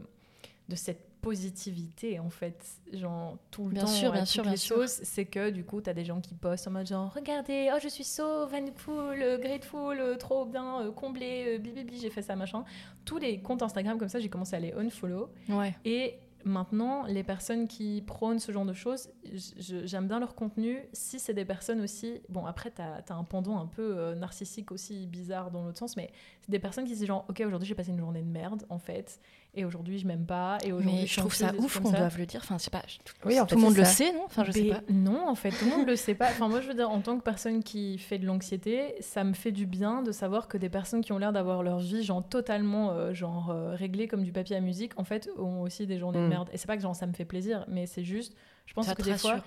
[0.68, 4.88] de cette positivité en fait genre tout le bien temps sûr bien sûr bien sûr
[4.88, 7.78] c'est que du coup tu as des gens qui postent en mode genre regardez oh
[7.82, 12.64] je suis so vanful grateful trop bien euh, comblé euh, bibi j'ai fait ça machin
[13.04, 15.74] tous les comptes Instagram comme ça j'ai commencé à les unfollow ouais.
[15.84, 19.10] et Maintenant, les personnes qui prônent ce genre de choses,
[19.58, 20.78] j'aime bien leur contenu.
[20.92, 22.22] Si c'est des personnes aussi.
[22.28, 25.96] Bon, après, tu as, un pendant un peu euh, narcissique aussi bizarre dans l'autre sens,
[25.96, 26.10] mais
[26.40, 28.78] c'est des personnes qui disent genre, ok, aujourd'hui j'ai passé une journée de merde, en
[28.78, 29.20] fait
[29.54, 30.58] et aujourd'hui je m'aime pas.
[30.64, 32.40] Et aujourd'hui je trouve ça ouf qu'on doive le dire.
[32.42, 32.82] Enfin c'est pas
[33.24, 34.24] oui, tout le monde le sait non?
[34.26, 34.80] Enfin je sais pas.
[34.88, 36.26] non en fait tout le monde le sait pas.
[36.26, 39.32] Enfin moi je veux dire en tant que personne qui fait de l'anxiété ça me
[39.32, 42.26] fait du bien de savoir que des personnes qui ont l'air d'avoir leur vie genre
[42.26, 45.98] totalement euh, genre euh, réglée comme du papier à musique en fait ont aussi des
[45.98, 46.28] journées de mm.
[46.28, 46.48] merde.
[46.52, 49.02] Et c'est pas que genre ça me fait plaisir mais c'est juste je pense que
[49.02, 49.42] des fois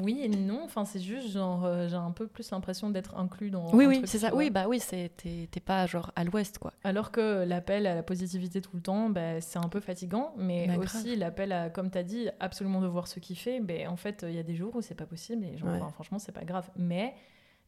[0.00, 0.62] oui et non.
[0.64, 3.72] Enfin, c'est juste genre, euh, j'ai un peu plus l'impression d'être inclus dans.
[3.74, 4.34] Oui, oui, c'est ça.
[4.34, 6.72] Oui, bah oui, t'es pas genre à l'ouest, quoi.
[6.82, 10.66] Alors que l'appel à la positivité tout le temps, bah, c'est un peu fatigant, mais
[10.66, 13.60] bah, aussi l'appel à, comme tu as dit, absolument de voir ce qu'il fait.
[13.60, 16.18] Ben, en fait, il y a des jours où c'est pas possible et genre, franchement,
[16.18, 16.70] c'est pas grave.
[16.76, 17.14] Mais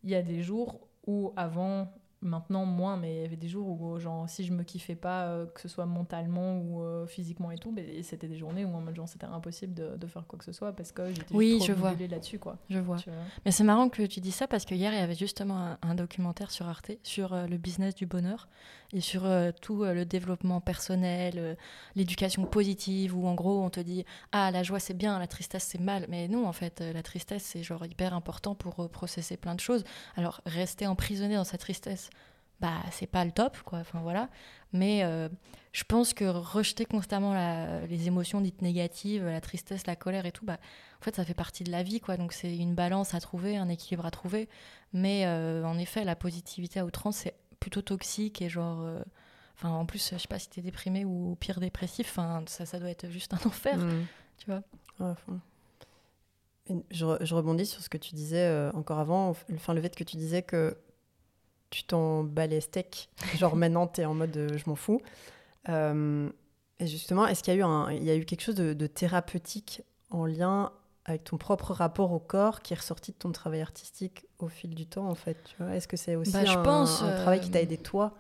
[0.02, 1.92] il y a des jours où avant
[2.26, 5.26] Maintenant, moins, mais il y avait des jours où, genre, si je me kiffais pas,
[5.26, 8.74] euh, que ce soit mentalement ou euh, physiquement et tout, ben, c'était des journées où,
[8.74, 11.34] en mode, genre, c'était impossible de, de, faire quoi que ce soit parce que j'étais
[11.34, 11.94] oui, trop je vois.
[11.94, 12.58] là-dessus, quoi.
[12.68, 12.96] Je vois.
[13.44, 15.94] Mais c'est marrant que tu dis ça parce que hier, il y avait justement un,
[15.94, 18.48] documentaire sur Arte sur euh, le business du bonheur
[18.92, 19.28] et sur
[19.60, 21.56] tout le développement personnel,
[21.94, 25.64] l'éducation positive, où en gros, on te dit Ah, la joie, c'est bien, la tristesse,
[25.64, 26.06] c'est mal.
[26.08, 29.84] Mais non, en fait, la tristesse, c'est genre hyper important pour processer plein de choses.
[30.16, 32.10] Alors, rester emprisonné dans sa tristesse,
[32.60, 34.30] bah c'est pas le top quoi enfin voilà
[34.72, 35.28] mais euh,
[35.72, 37.34] je pense que rejeter constamment
[37.88, 40.58] les émotions dites négatives la tristesse la colère et tout bah
[41.00, 43.56] en fait ça fait partie de la vie quoi donc c'est une balance à trouver
[43.56, 44.48] un équilibre à trouver
[44.94, 49.02] mais euh, en effet la positivité à outrance c'est plutôt toxique et genre euh,
[49.56, 52.78] enfin en plus je sais pas si t'es déprimé ou pire dépressif enfin ça ça
[52.78, 54.06] doit être juste un enfer mmh.
[54.38, 54.62] tu vois
[56.90, 60.16] je, je, rebondis sur ce que tu disais encore avant enfin le fait que tu
[60.16, 60.76] disais que
[61.70, 63.08] tu t'en bats les steaks.
[63.36, 65.02] Genre maintenant, tu es en mode euh, je m'en fous.
[65.68, 66.30] Euh,
[66.78, 68.86] et justement, est-ce qu'il y, a eu un, il y a eu quelque chose de,
[68.86, 70.72] thérapeutique en lien
[71.06, 74.74] avec ton propre rapport au corps qui est ressorti de ton travail artistique au fil
[74.74, 75.38] du temps, en fait
[75.72, 78.12] Est-ce que c'est aussi bah, un, pense, un, travail qui t'a euh, aidé toi?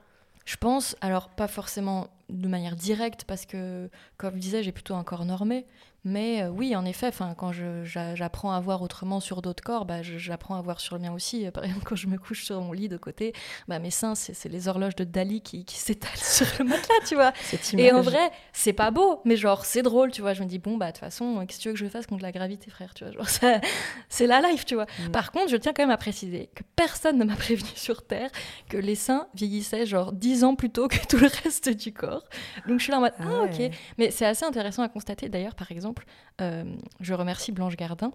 [0.44, 4.94] Je pense, alors pas forcément de manière directe, parce que, comme je disais, j'ai plutôt
[4.94, 5.66] un corps normé,
[6.06, 7.50] mais euh, oui, en effet, quand
[7.82, 11.50] j'apprends à voir autrement sur d'autres corps, bah, j'apprends à voir sur le mien aussi.
[11.50, 13.32] Par exemple, quand je me couche sur mon lit de côté,
[13.66, 17.16] bah, mes seins, c'est les horloges de Dali qui, qui s'étalent sur le matelas, tu
[17.16, 17.32] vois.
[17.76, 20.32] Et en vrai, c'est pas beau, mais genre, c'est drôle, tu vois.
[20.32, 22.06] Je me dis, bon, bah, de toute façon, qu'est-ce que tu veux que je fasse
[22.06, 23.24] contre la gravité, frère, tu vois.
[24.08, 24.86] C'est la life, tu vois.
[25.08, 25.10] Mm.
[25.10, 28.30] Par contre, je tiens quand même à préciser que personne ne m'a prévenu sur Terre
[28.68, 32.22] que les seins vieillissaient genre 10 ans plus tôt que tout le reste du corps.
[32.68, 33.70] Donc je suis là en mode, ah, ah ok.
[33.98, 35.95] Mais c'est assez intéressant à constater, d'ailleurs, par exemple,
[36.40, 36.64] euh,
[37.00, 38.12] je remercie Blanche Gardin,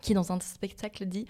[0.00, 1.26] qui dans un spectacle dit,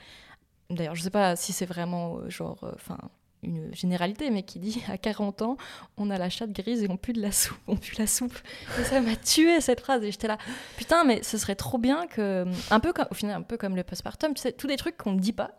[0.70, 2.98] d'ailleurs je sais pas si c'est vraiment euh, genre, euh, enfin
[3.44, 5.56] une généralité, mais qui dit à 40 ans,
[5.96, 8.36] on a la chatte grise et on pue de la soupe, on pue la soupe.
[8.80, 10.02] Et ça m'a tué cette phrase.
[10.02, 10.38] Et j'étais là,
[10.76, 13.76] putain, mais ce serait trop bien que, un peu comme, au final, un peu comme
[13.76, 15.52] le postpartum, tu sais, tous des trucs qu'on ne dit pas,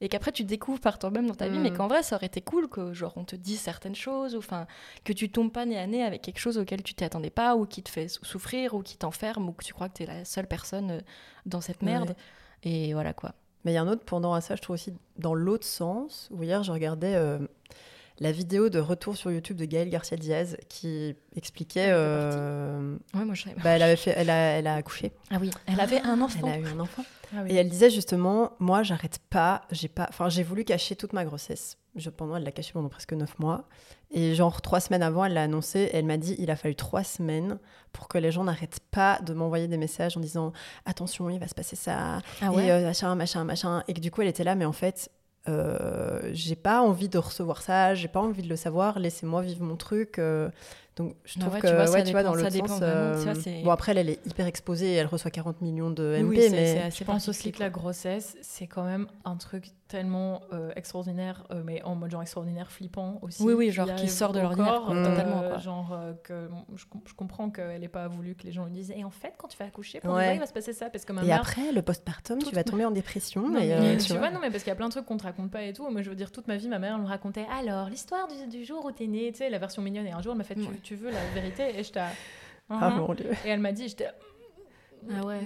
[0.00, 1.76] et qu'après tu découvres par toi-même dans ta vie, mais mm.
[1.76, 4.66] qu'en vrai ça aurait été cool que genre on te dise certaines choses, ou enfin
[5.04, 7.66] que tu tombes pas nez à nez avec quelque chose auquel tu t'attendais pas, ou
[7.66, 10.24] qui te fait souffrir, ou qui t'enferme, ou que tu crois que tu es la
[10.24, 11.00] seule personne euh,
[11.46, 12.14] dans cette merde.
[12.62, 13.34] Et voilà quoi.
[13.64, 16.28] Mais il y a un autre pendant à ça, je trouve aussi dans l'autre sens,
[16.30, 17.38] où hier je regardais euh,
[18.20, 21.80] la vidéo de retour sur YouTube de Gaëlle Garcia Diaz qui expliquait.
[21.80, 25.12] Elle était euh, Ouais, moi je bah, elle, avait fait, elle, a, elle a accouché.
[25.30, 26.46] Ah oui, elle avait un enfant.
[26.46, 27.02] Elle a eu un enfant.
[27.34, 27.52] Ah oui.
[27.52, 31.24] Et elle disait justement, moi, j'arrête pas, j'ai pas, enfin, j'ai voulu cacher toute ma
[31.24, 31.76] grossesse.
[31.96, 33.64] Je, pendant, elle l'a cachée pendant presque neuf mois.
[34.12, 35.80] Et genre trois semaines avant, elle l'a annoncé.
[35.80, 37.58] Et elle m'a dit, il a fallu trois semaines
[37.92, 40.52] pour que les gens n'arrêtent pas de m'envoyer des messages en disant,
[40.84, 42.70] attention, il va se passer ça, Ah et ouais?
[42.70, 43.82] euh, machin, machin, machin.
[43.88, 45.10] Et que du coup, elle était là, mais en fait,
[45.46, 48.98] j'ai pas envie de recevoir ça, j'ai pas envie de le savoir.
[48.98, 50.20] Laissez-moi vivre mon truc.
[51.00, 52.66] Donc, je Ah trouve ouais, que, tu vois, ça vois, dépend- dans ça l'autre dépend
[52.68, 52.80] sens.
[52.80, 55.60] vraiment, tu vois, euh, bon, après, elle, elle est hyper exposée et elle reçoit 40
[55.60, 56.90] millions de MP, Oui, mais.
[56.90, 61.62] Je pense aussi que la grossesse, c'est quand même un truc tellement euh, extraordinaire, euh,
[61.64, 63.42] mais en mode genre extraordinaire, flippant aussi.
[63.42, 65.58] Oui, oui, genre qui sort de l'ordinaire, totalement, quoi.
[65.58, 68.72] Genre euh, que je, com- je comprends qu'elle n'ait pas voulu que les gens lui
[68.72, 70.26] disent Et en fait, quand tu vas accoucher, pour Ouais.
[70.26, 70.90] vrai, il va se passer ça.
[70.90, 71.40] Parce que ma Et mère.
[71.40, 73.48] après, le postpartum, tu vas tomber en dépression.
[73.48, 75.06] Non, et, mais, euh, tu, vois, non, mais parce qu'il y a plein de trucs
[75.06, 75.88] qu'on te raconte pas et tout.
[75.90, 78.46] Moi, je veux dire, toute ma vie, ma mère elle me racontait alors l'histoire du,
[78.58, 80.06] du jour où t'es née, tu sais, la version mignonne.
[80.06, 80.54] Et un jour, elle m'a fait
[80.90, 82.00] tu, veux la vérité Et j'étais.
[82.68, 82.96] Ah Mhm.
[82.98, 83.30] mon dieu.
[83.44, 84.08] Et elle m'a dit j'étais.
[85.10, 85.40] Ah ouais.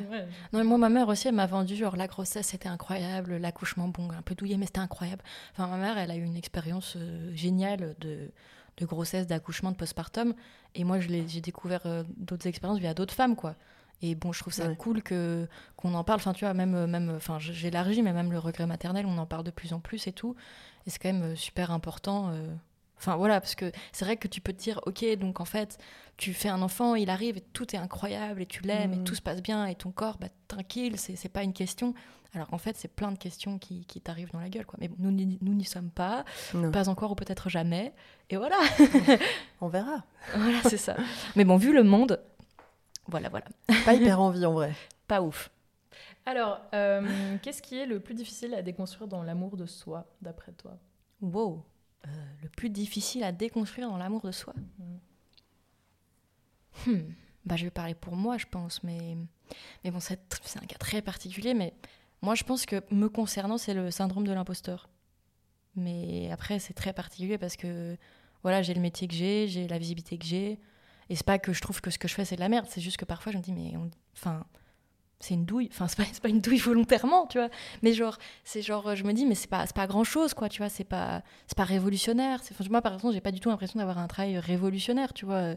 [0.53, 3.87] Non, mais moi, ma mère aussi, elle m'a vendu genre la grossesse, c'était incroyable, l'accouchement,
[3.89, 5.23] bon, un peu douillet, mais c'était incroyable.
[5.53, 8.31] Enfin, ma mère, elle a eu une expérience euh, géniale de,
[8.79, 10.35] de grossesse, d'accouchement, de postpartum.
[10.75, 13.55] Et moi, je j'ai découvert euh, d'autres expériences via d'autres femmes, quoi.
[14.03, 14.77] Et bon, je trouve ça Ouais.
[14.77, 16.19] cool que qu'on en parle.
[16.19, 19.27] Enfin, tu vois, même, euh, même, enfin, j'élargis, mais même le regret maternel, on en
[19.27, 20.35] parle de plus en plus et tout.
[20.87, 22.31] Et c'est quand même super important.
[22.31, 22.55] euh.
[22.97, 25.79] Enfin, voilà, parce que c'est vrai que tu peux te dire, ok, donc en fait,
[26.17, 29.05] tu fais un enfant, il arrive et tout est incroyable et tu l'aimes et Mhm.
[29.05, 31.93] tout se passe bien et ton corps, bah, tranquille, c'est c'est pas une question.
[32.35, 34.67] Alors qu'en fait, c'est plein de questions qui, qui t'arrivent dans la gueule.
[34.67, 34.77] Quoi.
[34.81, 36.71] Mais bon, nous n'y- nous n'y sommes pas, Non.
[36.73, 37.93] pas encore ou peut-être jamais.
[38.31, 38.57] Et voilà,
[39.61, 40.03] On verra.
[40.35, 40.97] voilà c'est ça.
[41.37, 42.21] Mais bon, vu le monde,
[43.07, 43.47] voilà, voilà.
[43.85, 44.73] Pas hyper envie en vrai.
[45.07, 45.51] Pas ouf.
[46.27, 50.53] Alors, euh, qu'est-ce qui est le plus difficile à déconstruire dans l'amour de soi, d'après
[50.53, 50.73] toi?
[51.21, 51.63] Wow.
[52.07, 52.09] Euh,
[52.43, 54.55] le plus difficile à déconstruire dans l'amour de soi.
[56.87, 57.01] Hmm.
[57.45, 59.17] Bah, je vais parler pour moi, je pense, mais,
[59.85, 60.19] mais bon, c'est
[60.57, 61.75] un cas très particulier, mais
[62.23, 64.89] moi, je pense que me concernant, c'est le syndrome de l'imposteur.
[65.77, 67.97] Mais après, c'est très particulier parce que
[68.43, 70.59] voilà, j'ai le métier que j'ai, j'ai la visibilité que j'ai,
[71.11, 72.67] et c'est pas que je trouve que ce que je fais c'est de la merde,
[72.69, 74.45] c'est juste que parfois je me dis mais on- enfin
[75.25, 77.49] c'est une douille, enfin c'est pas, pas une douille volontairement, tu vois,
[77.83, 80.59] mais genre c'est genre je me dis mais c'est pas pas grand chose quoi, tu
[80.59, 82.41] vois, c'est pas c'est pas révolutionnaire.
[82.51, 85.55] Enfin, moi par exemple j'ai pas du tout l'impression d'avoir un travail révolutionnaire, tu vois,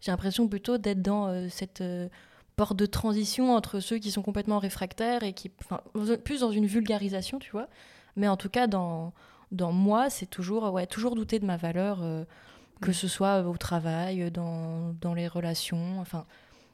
[0.00, 2.08] j'ai l'impression plutôt d'être dans euh, cette euh,
[2.56, 5.80] porte de transition entre ceux qui sont complètement réfractaires et qui, enfin,
[6.24, 7.68] plus dans une vulgarisation, tu vois.
[8.16, 9.12] Mais en tout cas, dans,
[9.50, 12.24] dans moi, c'est toujours, ouais, toujours douter de ma valeur, euh,
[12.82, 16.00] que ce soit au travail, dans, dans les relations.
[16.00, 16.26] Enfin,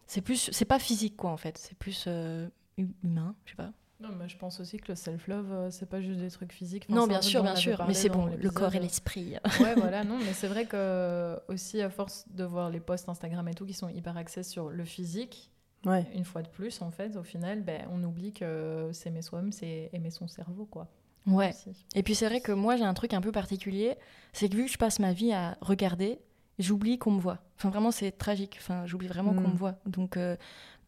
[0.06, 1.58] c'est plus, c'est pas physique, quoi, en fait.
[1.58, 3.72] C'est plus euh, hu- humain, je sais pas.
[3.98, 6.84] Non, mais je pense aussi que le self-love, euh, c'est pas juste des trucs physiques.
[6.90, 7.82] Enfin, non, bien sûr, bien sûr.
[7.88, 9.36] Mais c'est bon, le corps et l'esprit.
[9.60, 13.48] Ouais, voilà, non, mais c'est vrai que aussi à force de voir les posts Instagram
[13.48, 15.50] et tout qui sont hyper axés sur le physique,
[15.86, 16.04] Ouais.
[16.14, 19.88] une fois de plus, en fait, au final, ben, on oublie que s'aimer soi-même, c'est
[19.92, 20.88] aimer son cerveau, quoi.
[21.26, 21.50] Ouais.
[21.50, 21.86] Aussi.
[21.94, 23.96] Et puis c'est vrai que moi j'ai un truc un peu particulier,
[24.32, 26.20] c'est que vu que je passe ma vie à regarder,
[26.58, 27.38] j'oublie qu'on me voit.
[27.58, 29.52] Enfin vraiment c'est tragique, enfin j'oublie vraiment qu'on Mm.
[29.52, 29.74] me voit.
[29.86, 30.36] Donc euh,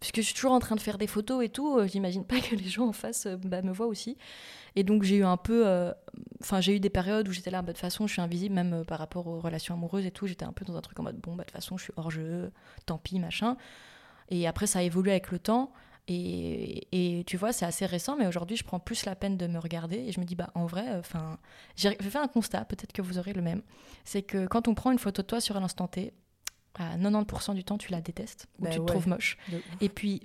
[0.00, 2.40] puisque je suis toujours en train de faire des photos et tout, euh, j'imagine pas
[2.40, 4.16] que les gens en face euh, bah, me voient aussi.
[4.76, 5.92] Et donc j'ai eu un peu,
[6.40, 8.54] enfin j'ai eu des périodes où j'étais là, bah, de toute façon je suis invisible
[8.54, 10.26] même par rapport aux relations amoureuses et tout.
[10.26, 11.92] J'étais un peu dans un truc en mode bon bah de toute façon je suis
[11.96, 12.52] hors jeu,
[12.86, 13.56] tant pis machin.
[14.30, 15.72] Et après ça a évolué avec le temps.
[16.10, 16.88] Et,
[17.20, 19.58] et tu vois, c'est assez récent, mais aujourd'hui, je prends plus la peine de me
[19.58, 21.38] regarder et je me dis, bah, en vrai, enfin,
[21.76, 23.62] j'ai j'ai fait un constat, peut-être que vous aurez le même.
[24.04, 26.12] C'est que quand on prend une photo de toi sur un instant T,
[26.78, 28.86] à 90% du temps, tu la détestes ou Bah tu te ouais.
[28.86, 29.36] trouves moche.
[29.80, 30.22] Et puis,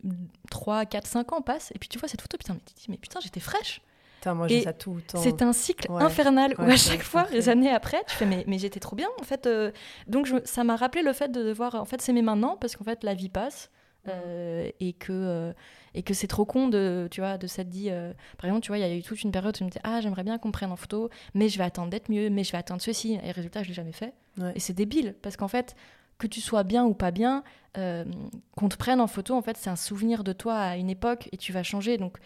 [0.51, 2.79] 3, 4, 5 ans passent, et puis tu vois cette photo, putain, mais tu te
[2.79, 3.81] dis, mais putain, j'étais fraîche.
[4.19, 5.17] Putain, moi j'ai ça tout le temps.
[5.21, 6.01] C'est un cycle Ouais.
[6.01, 9.09] infernal où à chaque fois, les années après, tu fais mais, mais j'étais trop bien
[9.19, 9.45] en fait.
[9.47, 9.71] euh.
[10.07, 12.85] donc je- ça m'a rappelé le fait de devoir en fait s'aimer maintenant parce qu'en
[12.85, 13.69] fait la vie passe
[14.09, 15.53] euh, et que euh,
[15.93, 18.67] et que c'est trop con de tu vois de s'être dit euh, par exemple tu
[18.67, 20.37] vois il y a eu toute une période où je me disais ah j'aimerais bien
[20.37, 22.81] qu'on me prenne en photo mais je vais attendre d'être mieux mais je vais attendre
[22.81, 23.17] ceci.
[23.23, 24.13] Et résultat je l'ai jamais fait.
[24.37, 24.51] Ouais.
[24.55, 25.75] et c'est débile parce qu'en fait
[26.17, 27.43] que tu sois bien ou pas bien
[27.75, 31.29] qu'on te prenne en photo en fait c'est un souvenir de toi à une époque
[31.31, 31.97] et tu vas changer.
[31.97, 32.17] Donc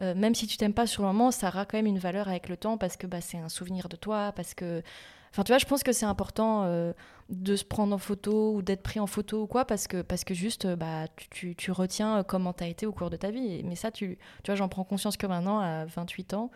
[0.00, 2.48] même si tu t'aimes pas sur le moment, ça aura quand même une valeur avec
[2.48, 4.82] le temps parce que bah, c'est un souvenir de toi, parce que...
[5.32, 6.92] Enfin, tu vois, je pense que c'est important euh,
[7.30, 10.24] de se prendre en photo ou d'être pris en photo ou quoi, parce que, parce
[10.24, 13.08] que juste, euh, bah, tu, tu, tu retiens euh, comment tu as été au cours
[13.10, 13.62] de ta vie.
[13.64, 16.50] Mais ça, tu, tu vois, j'en prends conscience que maintenant, à 28 ans,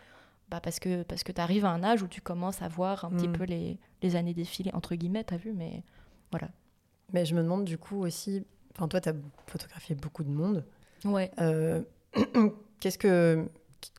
[0.50, 3.04] bah, parce que, parce que tu arrives à un âge où tu commences à voir
[3.06, 3.32] un petit Mm.
[3.32, 5.82] peu les, les années défiler, entre guillemets, t'as vu, mais
[6.30, 6.48] voilà.
[7.14, 8.44] Mais je me demande du coup aussi.
[8.74, 9.14] Enfin, toi, tu as
[9.46, 10.64] photographié beaucoup de monde.
[11.04, 11.30] Ouais.
[11.40, 11.82] Euh,
[12.80, 13.48] Qu'est-ce que.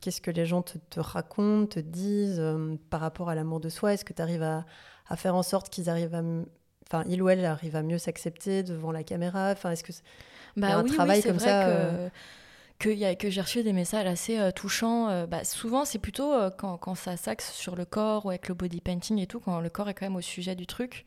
[0.01, 3.69] Qu'est-ce que les gens te, te racontent, te disent euh, par rapport à l'amour de
[3.69, 3.93] soi?
[3.93, 4.65] Est-ce que tu arrives à,
[5.07, 6.21] à faire en sorte qu'ils arrivent à...
[6.87, 9.51] Enfin, il ou elle arrive à mieux s'accepter devant la caméra?
[9.51, 9.91] Enfin, est-ce que...
[10.65, 12.09] y a Bah un oui, travail oui, c'est comme vrai ça, que, euh?
[12.79, 15.09] que, j'ai reçu des messages assez euh, touchants.
[15.09, 18.47] euh, bah, souvent, c'est plutôt euh, quand, quand ça s'axe sur le corps ou avec
[18.47, 21.05] le body painting et tout, quand le corps est quand même au sujet du truc.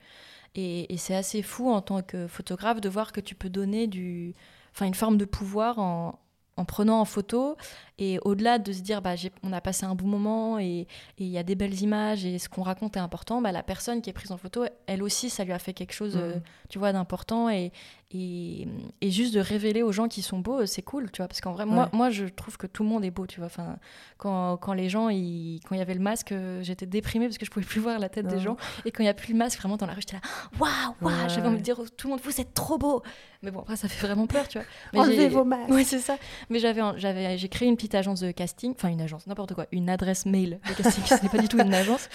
[0.54, 3.86] Et, et c'est assez fou en tant que photographe de voir que tu peux donner
[3.86, 4.34] du,
[4.74, 6.18] enfin, une forme de pouvoir en,
[6.56, 7.56] en prenant en photo.
[7.98, 10.86] Et au-delà de se dire, bah, on a passé un bon moment et
[11.18, 14.00] il y a des belles images et ce qu'on raconte est important, bah, la personne
[14.02, 16.42] qui est prise en photo, elle aussi, ça lui a fait quelque chose, euh, Mhm.
[16.68, 17.48] tu vois, d'important.
[17.50, 17.72] Et,
[18.12, 18.66] et,
[19.00, 21.28] et juste de révéler aux gens qui sont beaux, c'est cool, tu vois.
[21.28, 21.90] Parce qu'en vrai, moi, Ouais.
[21.92, 23.46] moi, je trouve que tout le monde est beau, tu vois.
[23.46, 23.76] Enfin,
[24.18, 27.46] quand, quand les gens, ils- quand il y avait le masque, j'étais déprimée parce que
[27.46, 28.56] je pouvais plus voir la tête des gens.
[28.84, 30.22] Et quand il n'y a plus le masque, vraiment, dans la rue, j'étais là,
[30.58, 30.70] waouh,
[31.00, 33.02] waouh, Ouais, j'avais envie de dire tout le monde, vous êtes trop beau.
[33.42, 34.66] Mais bon, après, ça fait vraiment peur, tu vois.
[34.92, 36.16] Mais Enlevez vos masques Ouais, c'est ça.
[36.50, 39.54] Mais j'avais, un- j'avais, j'ai créé une petite agence de casting, enfin une agence, n'importe
[39.54, 42.08] quoi, une adresse mail de casting, ce n'est pas du tout une agence.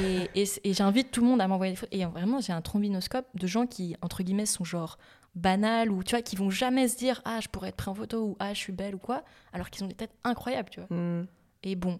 [0.00, 1.98] Et, et, et j'invite tout le monde à m'envoyer des photos.
[1.98, 4.98] Et vraiment, j'ai un trombinoscope de gens qui, entre guillemets, sont genre
[5.34, 7.94] banals ou tu vois, qui vont jamais se dire ah je pourrais être pris en
[7.94, 9.22] photo ou ah je suis belle ou quoi,
[9.52, 10.96] alors qu'ils ont des têtes incroyables, tu vois.
[10.96, 11.26] Hmm.
[11.62, 11.98] Et bon.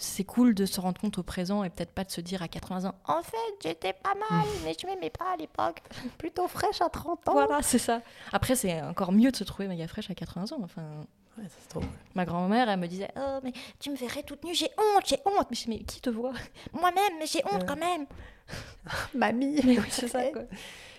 [0.00, 2.46] C'est cool de se rendre compte au présent et peut-être pas de se dire à
[2.46, 5.82] 80 ans En fait, j'étais pas mal, mais je m'aimais pas à l'époque.
[6.18, 8.00] Plutôt fraîche à 30 ans Voilà, c'est ça.
[8.30, 10.60] Après, c'est encore mieux de se trouver méga fraîche à 80 ans.
[10.62, 11.04] Enfin,
[11.38, 11.88] Ouais, ça, c'est trop cool.
[12.14, 15.18] Ma grand-mère, elle me disait Oh, mais tu me verrais toute nue, j'ai honte, j'ai
[15.24, 15.46] honte.
[15.50, 16.32] Mais je dis, mais qui te voit?
[16.72, 17.66] Moi-même, mais j'ai honte Ouais.
[17.66, 18.06] quand même.
[19.14, 20.42] Mamie Mais oui, c'est ça, quoi.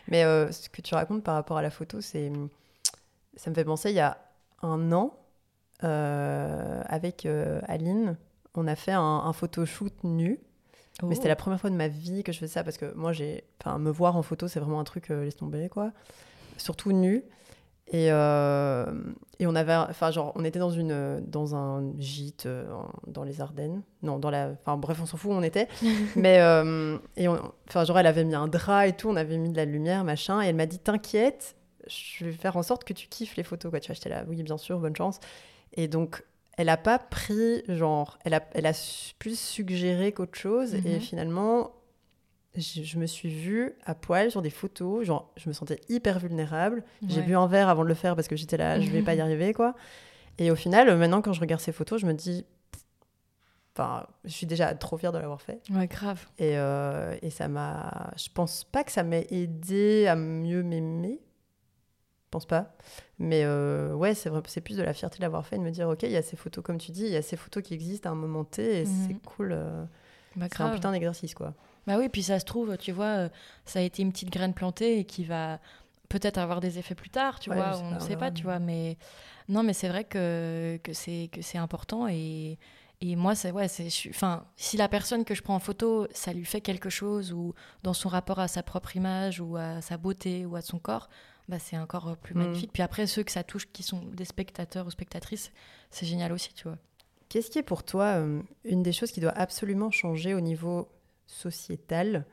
[0.08, 2.32] Mais euh, ce que tu racontes par rapport à la photo, c'est,
[3.36, 4.18] ça me fait penser il y a
[4.62, 5.16] un an
[5.84, 8.18] euh, avec euh, Aline,
[8.56, 10.40] on a fait un, un photoshoot nu.
[11.02, 11.14] Mais Oh.
[11.16, 13.46] c'était la première fois de ma vie que je faisais ça parce que moi, j'ai,
[13.62, 15.92] enfin, me voir en photo, c'est vraiment un truc laisse tomber quoi.
[16.58, 17.24] Surtout nu.
[17.92, 18.86] Et, euh,
[19.40, 22.66] et on avait, enfin, genre, on était dans une, dans un gîte euh,
[23.08, 23.82] dans les Ardennes.
[24.04, 25.68] Non, dans la, enfin, bref, on s'en fout où on était.
[26.16, 29.50] Mais, euh, et enfin, genre, elle avait mis un drap et tout, on avait mis
[29.50, 30.42] de la lumière, machin.
[30.44, 31.56] Et elle m'a dit, t'inquiète,
[31.88, 33.80] je vais faire en sorte que tu kiffes les photos, quoi.
[33.80, 35.20] Tu vois, j'étais là, oui, bien sûr, bonne chance.
[35.74, 36.24] Et donc,
[36.58, 38.74] elle a pas pris, genre, elle a, elle a
[39.18, 40.76] plus suggéré qu'autre chose.
[40.76, 41.00] Et Mhm.
[41.00, 41.72] finalement,
[42.56, 45.06] je, je me suis vue à poil sur des photos.
[45.06, 46.84] Genre, je me sentais hyper vulnérable.
[47.08, 49.14] J'ai bu un verre avant de le faire parce que j'étais là, je vais pas
[49.16, 49.76] y arriver, quoi.
[50.38, 52.46] Et au final, euh, maintenant, quand je regarde ces photos, je me dis,
[53.76, 55.62] enfin, je suis déjà trop fière de l'avoir fait.
[55.70, 56.26] Ouais, grave.
[56.38, 58.12] Et, euh, et ça m'a.
[58.18, 61.20] Je pense pas que ça m'ait aidé à mieux m'aimer.
[62.26, 62.76] Je pense pas.
[63.18, 65.72] Mais euh, ouais, c'est vrai, c'est plus de la fierté de l'avoir fait, de me
[65.72, 67.64] dire, ok, il y a ces photos, comme tu dis, il y a ces photos
[67.64, 69.08] qui existent à un moment T, et Mhm.
[69.08, 69.52] c'est cool.
[69.52, 69.84] euh,
[70.36, 71.56] Bah, c'est un putain d'exercice, quoi.
[71.88, 73.30] Bah oui, puis ça se trouve, tu vois, euh,
[73.66, 75.60] ça a été une petite graine plantée et qui va
[76.10, 78.60] peut-être avoir des effets plus tard, tu Ouais, vois, on ne sait pas, tu vois,
[78.60, 78.98] mais
[79.48, 82.58] non, mais c'est vrai que, que c'est que c'est important et,
[83.02, 86.34] et moi, c'est ouais, c'est, enfin, si la personne que je prends en photo, ça
[86.34, 89.98] lui fait quelque chose ou dans son rapport à sa propre image ou à sa
[89.98, 91.10] beauté ou à son corps,
[91.48, 92.42] bah c'est encore plus Mhm.
[92.44, 92.72] magnifique.
[92.74, 95.52] Puis après, ceux que ça touche, qui sont des spectateurs ou spectatrices,
[95.92, 96.78] c'est génial aussi, tu vois.
[97.30, 100.90] Qu'est-ce qui est pour toi euh, une des choses qui doit absolument changer au niveau
[101.30, 102.26] sociétal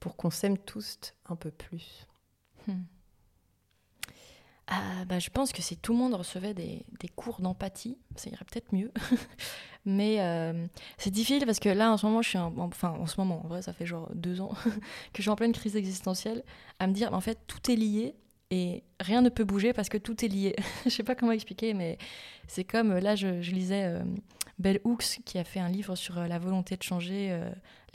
[0.00, 2.06] pour qu'on s'aime tous un peu plus
[2.66, 2.82] Hmm.
[4.68, 8.30] Ah, bah, je pense que si tout le monde recevait des, des cours d'empathie, ça
[8.30, 8.90] irait peut-être mieux.
[9.84, 10.66] Mais euh,
[10.98, 13.44] c'est difficile parce que là, en ce moment, je suis en, enfin, en ce moment,
[13.44, 14.54] en vrai, ça fait genre deux ans
[15.12, 16.42] que je suis en pleine crise existentielle,
[16.80, 18.16] à me dire, en fait, tout est lié
[18.50, 20.54] et rien ne peut bouger parce que tout est lié.
[20.84, 21.98] je sais pas comment expliquer, mais
[22.46, 26.26] c'est comme euh, là, je, lisais euh, Hooks qui a fait un livre sur euh,
[26.26, 27.36] la volonté de changer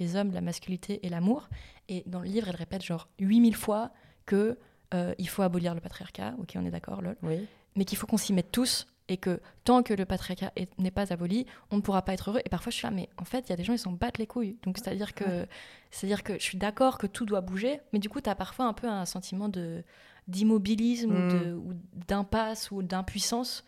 [0.01, 1.47] les hommes, la masculinité et l'amour.
[1.89, 3.91] Et dans le livre, elle répète genre 8000 fois
[4.25, 4.57] que
[4.93, 7.45] euh, il faut abolir le patriarcat, ok, on est d'accord, lol, Oui.
[7.75, 10.91] mais qu'il faut qu'on s'y mette tous et que tant que le patriarcat est- n'est
[10.91, 12.41] pas aboli, on ne pourra pas être heureux.
[12.45, 13.91] Et parfois, je suis là, mais en fait, il y a des gens, ils s'en
[13.91, 14.57] battent les couilles.
[14.63, 15.47] Donc, c'est-à-dire que,
[15.91, 18.65] c'est-à-dire que je suis d'accord que tout doit bouger, mais du coup, tu as parfois
[18.65, 19.83] un peu un sentiment de
[20.27, 21.53] d'immobilisme Mm.
[21.57, 21.73] ou
[22.07, 23.63] d'impasse ou d'impuissance.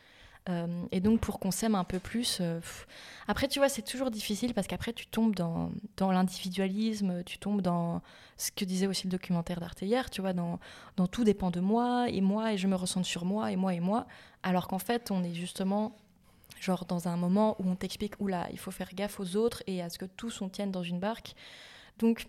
[0.50, 2.40] Euh, et donc, pour qu'on s'aime un peu plus.
[2.42, 2.60] euh.
[3.28, 8.02] Après, tu vois, c'est toujours difficile parce qu'après, tu tombes dans, l'individualisme, tu tombes dans
[8.38, 10.60] ce que disait aussi le documentaire d'Arte hier, tu vois, dans,
[11.12, 13.80] tout dépend de moi, et moi, et je me ressens sur moi, et moi, et
[13.80, 14.06] moi.
[14.44, 15.96] Alors qu'en fait, on est justement
[16.60, 19.82] genre dans un moment où on t'explique, oula, il faut faire gaffe aux autres et
[19.82, 21.36] à ce que tous on tienne dans une barque.
[22.00, 22.28] Donc,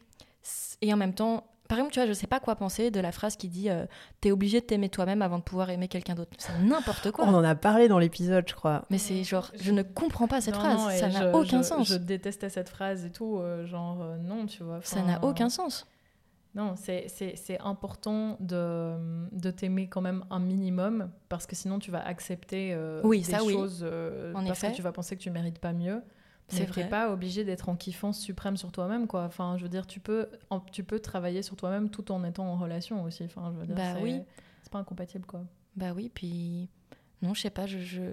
[0.80, 3.10] et en même temps, par exemple, tu vois, je sais pas quoi penser de la
[3.12, 3.86] phrase qui dit euh,
[4.20, 6.30] T'es obligé de t'aimer toi-même avant de pouvoir aimer quelqu'un d'autre.
[6.38, 7.24] C'est n'importe quoi.
[7.26, 8.82] On en a parlé dans l'épisode, je crois.
[8.90, 10.76] Mais c'est genre, je ne comprends pas cette Non, phrase.
[10.78, 11.88] non, ça n'a aucun je- sens.
[11.88, 14.80] Je détestais cette phrase et tout, euh, genre euh, non, tu vois.
[14.82, 15.86] Ça n'a aucun sens.
[16.54, 17.08] Non, c'est-
[17.60, 18.94] important de,
[19.32, 23.32] de t'aimer quand même un minimum, parce que sinon tu vas accepter euh, Oui, des
[23.32, 23.54] ça, oui.
[23.54, 24.70] choses euh, En parce effet.
[24.70, 26.00] que tu vas penser que tu mérites pas mieux.
[26.48, 26.88] C'est vrai.
[26.88, 29.24] pas obligé d'être en kiffance suprême sur toi-même, quoi.
[29.24, 32.46] Enfin, je veux dire, tu peux, en- tu peux travailler sur toi-même tout en étant
[32.46, 33.24] en relation aussi.
[33.24, 34.22] Enfin, je veux dire, Bah c'est- oui.
[34.62, 35.42] C'est pas incompatible, quoi.
[35.76, 36.68] Bah oui, puis
[37.22, 38.12] non, je sais pas, je, je-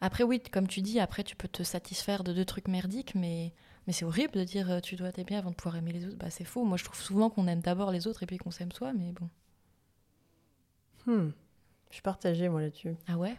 [0.00, 3.52] Après oui, comme tu dis, après tu peux te satisfaire de deux trucs merdiques, mais,
[3.86, 6.16] mais c'est horrible de dire euh, tu dois t'aimer avant de pouvoir aimer les autres.
[6.18, 6.64] Bah c'est faux.
[6.64, 9.12] Moi je trouve souvent qu'on aime d'abord les autres et puis qu'on s'aime soi, mais
[9.12, 9.28] bon.
[11.06, 11.30] Hmm.
[11.90, 12.96] Je suis partagée, moi, là-dessus.
[13.06, 13.36] Ah ouais?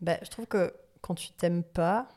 [0.00, 2.08] Bah, je trouve que quand tu t'aimes pas,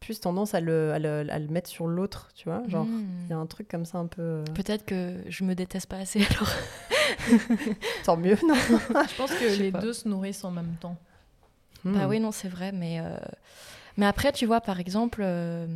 [0.00, 2.62] plus tendance à le, à le, à le mettre sur l'autre, tu vois.
[2.68, 3.24] Genre, Hmm.
[3.26, 4.22] il y a un truc comme ça un peu.
[4.22, 6.50] euh, Peut-être que je me déteste pas assez alors.
[8.04, 8.54] Tant mieux, non
[9.08, 9.80] Je pense que les pas.
[9.80, 10.96] deux se nourrissent en même temps.
[11.84, 12.10] Bah Hmm.
[12.10, 13.16] oui, non, c'est vrai, mais, euh,
[13.96, 15.66] mais après, tu vois, par exemple, euh,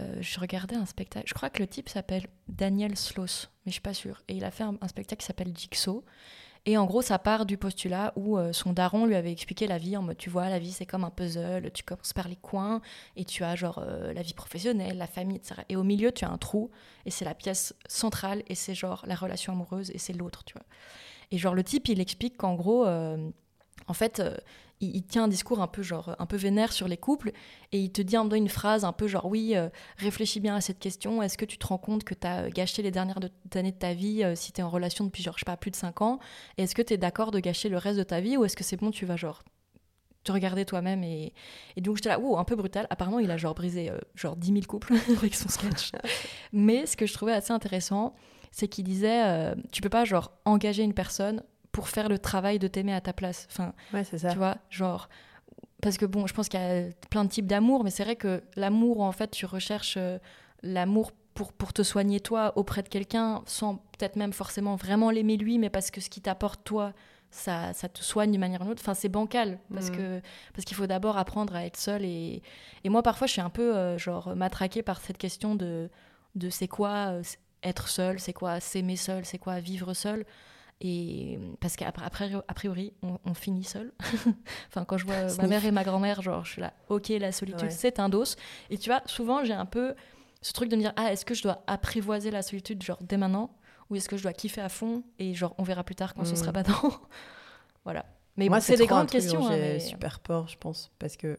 [0.00, 3.74] euh, je regardais un spectacle, je crois que le type s'appelle Daniel Sloss, mais je
[3.74, 6.04] suis pas sûre, et il a fait un, un spectacle qui s'appelle Jigsaw,
[6.66, 9.78] et en gros, ça part du postulat où euh, son daron lui avait expliqué la
[9.78, 12.36] vie en mode, tu vois, la vie c'est comme un puzzle, tu commences par les
[12.36, 12.80] coins,
[13.16, 15.62] et tu as genre euh, la vie professionnelle, la famille, etc.
[15.68, 16.70] Et au milieu, tu as un trou,
[17.06, 20.54] et c'est la pièce centrale, et c'est genre la relation amoureuse, et c'est l'autre, tu
[20.54, 20.66] vois.
[21.30, 23.30] Et genre, le type, il explique qu'en gros, euh,
[23.88, 24.36] en fait, euh,
[24.80, 27.32] il, tient un discours un peu genre un peu vénère sur les couples
[27.72, 30.54] et il te dit en temps une phrase un peu genre oui euh, réfléchis bien
[30.54, 31.22] à cette question.
[31.22, 33.78] Est-ce que tu te rends compte que tu as gâché les dernières de- années de
[33.78, 35.76] ta vie euh, si tu es en relation depuis genre je sais pas plus de
[35.76, 36.20] 5 ans?
[36.58, 38.64] Est-ce que tu es d'accord de gâcher le reste de ta vie ou est-ce que
[38.64, 39.42] c'est bon tu vas genre
[40.24, 41.32] te regarder toi-même et,
[41.76, 42.86] et donc j'étais là ouh un peu brutal.
[42.90, 45.92] Apparemment il a genre brisé euh, genre 10 000 couples avec son sketch
[46.52, 48.14] mais ce que je trouvais assez intéressant
[48.52, 51.42] c'est qu'il disait euh, tu peux pas genre engager une personne
[51.78, 54.30] pour faire le travail de t'aimer à ta place enfin Ouais, c'est ça.
[54.32, 55.08] tu vois, genre.
[55.80, 58.16] Parce que bon, je pense qu'il y a plein de types d'amour, mais c'est vrai
[58.16, 60.18] que l'amour, en fait, tu recherches euh,
[60.64, 65.36] l'amour pour, pour te soigner toi auprès de quelqu'un, sans peut-être même forcément vraiment l'aimer
[65.36, 66.92] lui, mais parce que ce qui t'apporte toi,
[67.30, 68.82] ça, ça te soigne d'une manière ou d'une autre.
[68.82, 69.96] Enfin, c'est bancal, parce Mhm.
[69.96, 70.20] que
[70.52, 72.04] parce qu'il faut d'abord apprendre à être seul.
[72.04, 72.42] Et,
[72.82, 75.88] et moi, parfois, je suis un peu, euh, genre, matraquée par cette question de,
[76.34, 77.22] de c'est quoi euh,
[77.62, 80.24] être seul, c'est quoi s'aimer seul, c'est quoi vivre seul.
[80.80, 83.92] Et parce qu'après, après- a priori, on, on finit seul.
[84.68, 87.32] enfin, quand je vois ma mère et ma grand-mère, genre, je suis là, ok, la
[87.32, 87.70] solitude, Ouais.
[87.70, 88.24] c'est un dos.
[88.70, 89.94] Et tu vois, souvent, j'ai un peu
[90.40, 93.16] ce truc de me dire, ah, est-ce que je dois apprivoiser la solitude, genre, dès
[93.16, 93.50] maintenant?
[93.90, 96.24] Ou est-ce que je dois kiffer à fond et, genre, on verra plus tard quand
[96.24, 96.36] ce Mm.
[96.36, 96.72] sera pas dans?
[97.84, 98.04] Voilà.
[98.36, 99.46] Mais Moi, bon, c'est des grandes questions.
[99.46, 101.38] hein, J'ai mais- super peur, je pense, parce que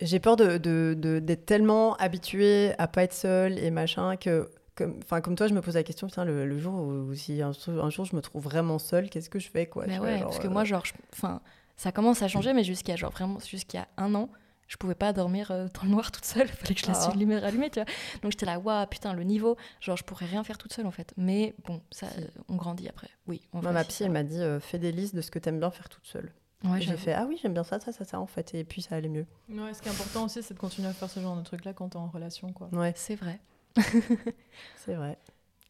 [0.00, 4.50] j'ai peur de- d'être tellement habituée à pas être seule et machin que,
[4.84, 7.14] comme, enfin, comme toi, je me pose la question, putain, le, le jour où, où
[7.14, 9.98] si un, un jour je me trouve vraiment seule, qu'est-ce que je fais, quoi Mais
[9.98, 11.40] vois, ouais, genre, parce que euh, moi, genre, enfin,
[11.76, 14.28] ça commence à changer, mais jusqu'à genre vraiment jusqu'à un an,
[14.68, 16.46] je pouvais pas dormir euh, dans le noir toute seule.
[16.48, 17.10] Fallait que je laisse Ah.
[17.12, 17.86] une lumière allumée, tu vois.
[18.22, 20.90] Donc j'étais là, waouh, putain, le niveau, genre, je pourrais rien faire toute seule en
[20.92, 21.12] fait.
[21.16, 23.08] Mais bon, ça, euh, on grandit après.
[23.26, 25.38] Oui, on Moi, ma psy, elle m'a dit, euh, fais des listes de ce que
[25.38, 26.32] t'aimes bien faire toute seule.
[26.62, 28.52] Ouais, j'ai fait, ah oui, j'aime bien ça, ça, ça, ça, en fait.
[28.54, 29.24] Et puis ça allait mieux.
[29.48, 31.72] Ouais, ce qui est important aussi, c'est de continuer à faire ce genre de truc-là
[31.72, 32.68] quand t'es en relation, quoi.
[32.72, 33.40] Ouais, C'est vrai.
[34.76, 35.18] c'est vrai.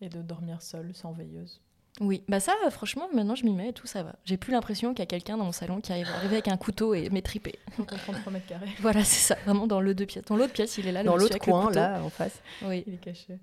[0.00, 1.60] Et de dormir seul, sans veilleuse.
[2.00, 4.14] Oui, bah ça, franchement, maintenant je m'y mets et tout, ça va.
[4.24, 6.56] J'ai plus l'impression qu'il y a quelqu'un dans mon salon qui arrive arriver avec un
[6.56, 7.58] couteau et m'étriper.
[7.76, 10.24] Quand on prend 3 mètres carrés, Voilà, c'est ça, vraiment dans le deux pièces.
[10.24, 12.40] Dans l'autre pièce, il est là, Dans l'autre coin, là, en face.
[12.62, 12.84] Oui.
[12.86, 13.38] il est caché.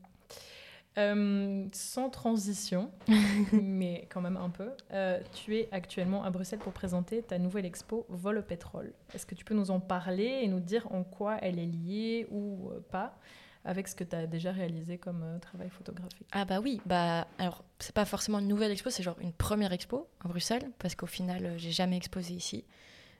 [0.98, 2.89] Euh, sans transition,
[3.52, 7.65] mais quand même un peu, euh, tu es actuellement à Bruxelles pour présenter ta nouvelle
[7.65, 8.93] expo Vol au pétrole.
[9.13, 12.28] Est-ce que tu peux nous en parler et nous dire en quoi elle est liée
[12.32, 13.15] ou euh, pas?
[13.67, 17.27] Avec ce que tu as déjà réalisé comme euh, travail photographique Ah bah oui, bah
[17.38, 20.95] alors c'est pas forcément une nouvelle expo, c'est genre une première expo à Bruxelles, parce
[20.95, 22.63] qu'au final euh, j'ai jamais exposé ici.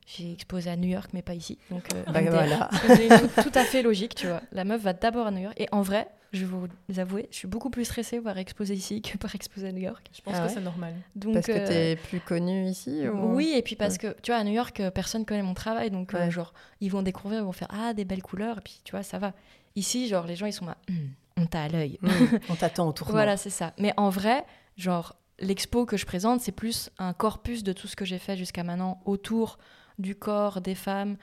[0.08, 1.58] J'ai exposé à New York, mais pas ici.
[1.70, 2.70] Donc euh, Bah, voilà.
[2.88, 4.42] C'est tout, tout à fait logique, tu vois.
[4.54, 5.54] La meuf va d'abord à New York.
[5.60, 6.56] Et en vrai, je vais
[6.90, 9.82] vous avouer, je suis beaucoup plus stressée par exposer ici que par exposer à New
[9.82, 10.08] York.
[10.16, 10.94] Je pense Ah que ouais c'est normal.
[11.16, 13.36] Donc, Parce que euh, t'es plus connue ici ou...
[13.36, 15.92] Oui, et puis parce que, tu vois, à New York, euh, personne connaît mon travail.
[15.92, 18.60] Donc, euh, genre, ils vont découvrir, ils vont faire Ah, des belles couleurs.
[18.60, 19.34] Et puis, tu vois, ça va.
[19.78, 22.00] Ici, genre, les gens, ils sont là, Hum, on t'a à l'œil.
[22.02, 22.10] Mmh,
[22.50, 23.14] on t'attend au tournant.
[23.14, 23.74] Voilà, c'est ça.
[23.78, 24.44] Mais en vrai,
[24.76, 28.36] genre, l'expo que je présente, c'est plus un corpus de tout ce que j'ai fait
[28.36, 29.60] jusqu'à maintenant autour
[30.00, 31.16] du corps des femmes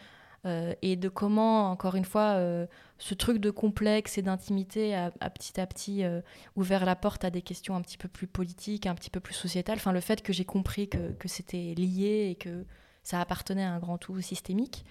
[0.47, 2.67] euh, et de comment, encore une fois, euh,
[2.99, 6.21] ce truc de complexe et d'intimité a, a petit à petit euh,
[6.55, 9.35] ouvert la porte à des questions un petit peu plus politiques, un petit peu plus
[9.35, 9.79] sociétales.
[9.79, 12.65] Enfin, le fait que j'ai compris que, que c'était lié et que
[13.03, 14.85] ça appartenait à un grand tout systémique.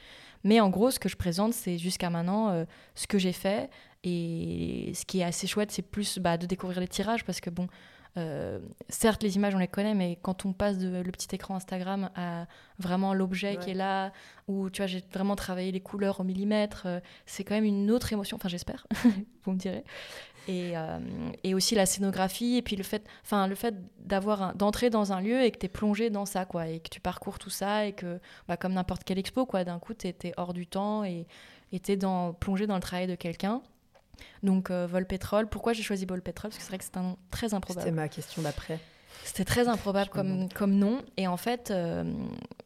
[0.44, 2.66] Mais en gros, ce que je présente, c'est jusqu'à maintenant euh,
[2.96, 3.70] ce que j'ai fait.
[4.04, 7.50] Et ce qui est assez chouette, c'est plus bah, de découvrir les tirages parce que,
[7.50, 7.68] bon,
[8.16, 8.60] euh,
[8.90, 12.10] certes, les images, on les connaît, mais quand on passe de le petit écran Instagram
[12.16, 12.46] à
[12.78, 14.12] vraiment l'objet qui est là,
[14.48, 17.90] où tu vois, j'ai vraiment travaillé les couleurs au millimètre, euh, c'est quand même une
[17.90, 18.38] autre émotion.
[18.38, 18.86] Enfin, j'espère,
[19.46, 19.84] vous me direz.
[20.48, 21.00] Et, euh,
[21.44, 25.22] et, aussi la scénographie, et puis le fait, enfin, le fait d'avoir d'entrer dans un
[25.22, 27.86] lieu et que tu es plongé dans ça, quoi, et que tu parcours tout ça,
[27.86, 31.06] et que, bah, comme n'importe quelle expo, quoi, d'un coup, tu es, hors du temps
[31.06, 31.26] et
[31.72, 33.62] tu es dans, plongé dans le travail de quelqu'un.
[34.42, 35.48] Donc euh, Vol Pétrole.
[35.48, 36.50] Pourquoi j'ai choisi Vol Pétrole?
[36.52, 37.86] Parce que c'est vrai que c'est un nom très improbable.
[37.86, 38.80] C'était ma question d'après.
[39.24, 41.02] C'était très improbable comme, comme nom.
[41.18, 42.04] Et en fait, euh,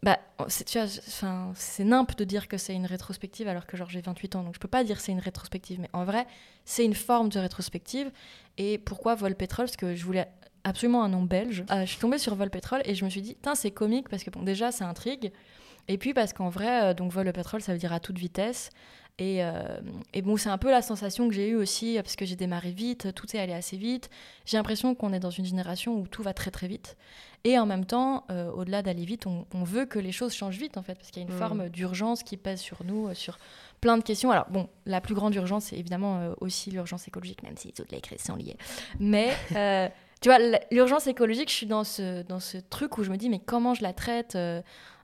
[0.01, 0.17] bah,
[0.47, 4.43] c'est nimp de dire que c'est une rétrospective alors que j'ai 28 ans.
[4.43, 5.79] Donc je peux pas dire c'est une rétrospective.
[5.79, 6.25] Mais en vrai,
[6.65, 8.11] c'est une forme de rétrospective.
[8.57, 9.65] Et pourquoi Vol Pétrole?
[9.65, 10.27] Parce que je voulais
[10.63, 11.63] absolument un nom belge.
[11.71, 14.23] Euh, je suis tombée sur Vol Pétrole et je me suis dit, c'est comique parce
[14.23, 15.31] que bon, déjà, ça intrigue.
[15.87, 18.71] Et puis parce qu'en vrai, donc vol le pétrole, ça veut dire à toute vitesse.
[19.19, 19.79] Euh,
[20.13, 22.71] et, bon, c'est un peu la sensation que j'ai eue aussi, parce que j'ai démarré
[22.71, 24.09] vite, tout est allé assez vite.
[24.45, 26.97] J'ai l'impression qu'on est dans une génération où tout va très très vite.
[27.43, 30.77] Et en même temps, euh, au-delà d'aller vite, on, veut que les choses changent vite,
[30.77, 31.39] en fait, parce qu'il y a une mm.
[31.39, 33.39] forme d'urgence qui pèse sur nous, euh, sur
[33.81, 34.31] plein de questions.
[34.31, 38.01] Alors, bon, la plus grande urgence, c'est évidemment aussi l'urgence écologique, même si toutes les
[38.01, 38.57] crises sont liées.
[38.99, 39.33] Mais.
[40.21, 40.39] tu vois,
[40.71, 43.75] l'urgence écologique, je suis dans ce, dans ce truc où je me dis, mais comment
[43.75, 44.35] je la traite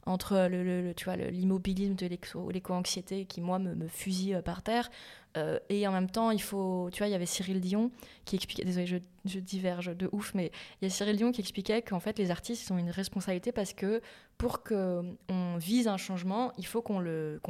[0.06, 4.90] entre le, tu vois, l'immobilisme de l'éco-anxiété qui, moi, me, fusille euh, par terre.
[5.36, 6.90] Euh, et en même temps, il faut.
[6.92, 7.90] Tu vois, il y avait Cyril Dion
[8.26, 8.66] qui expliquait.
[8.66, 8.86] Désolé,
[9.26, 10.52] je, diverge de ouf, mais
[10.82, 13.52] il y a Cyril Dion qui expliquait qu'en fait, les artistes, ils ont une responsabilité
[13.52, 14.02] parce que
[14.38, 17.00] pour qu'on vise un changement, il faut qu'on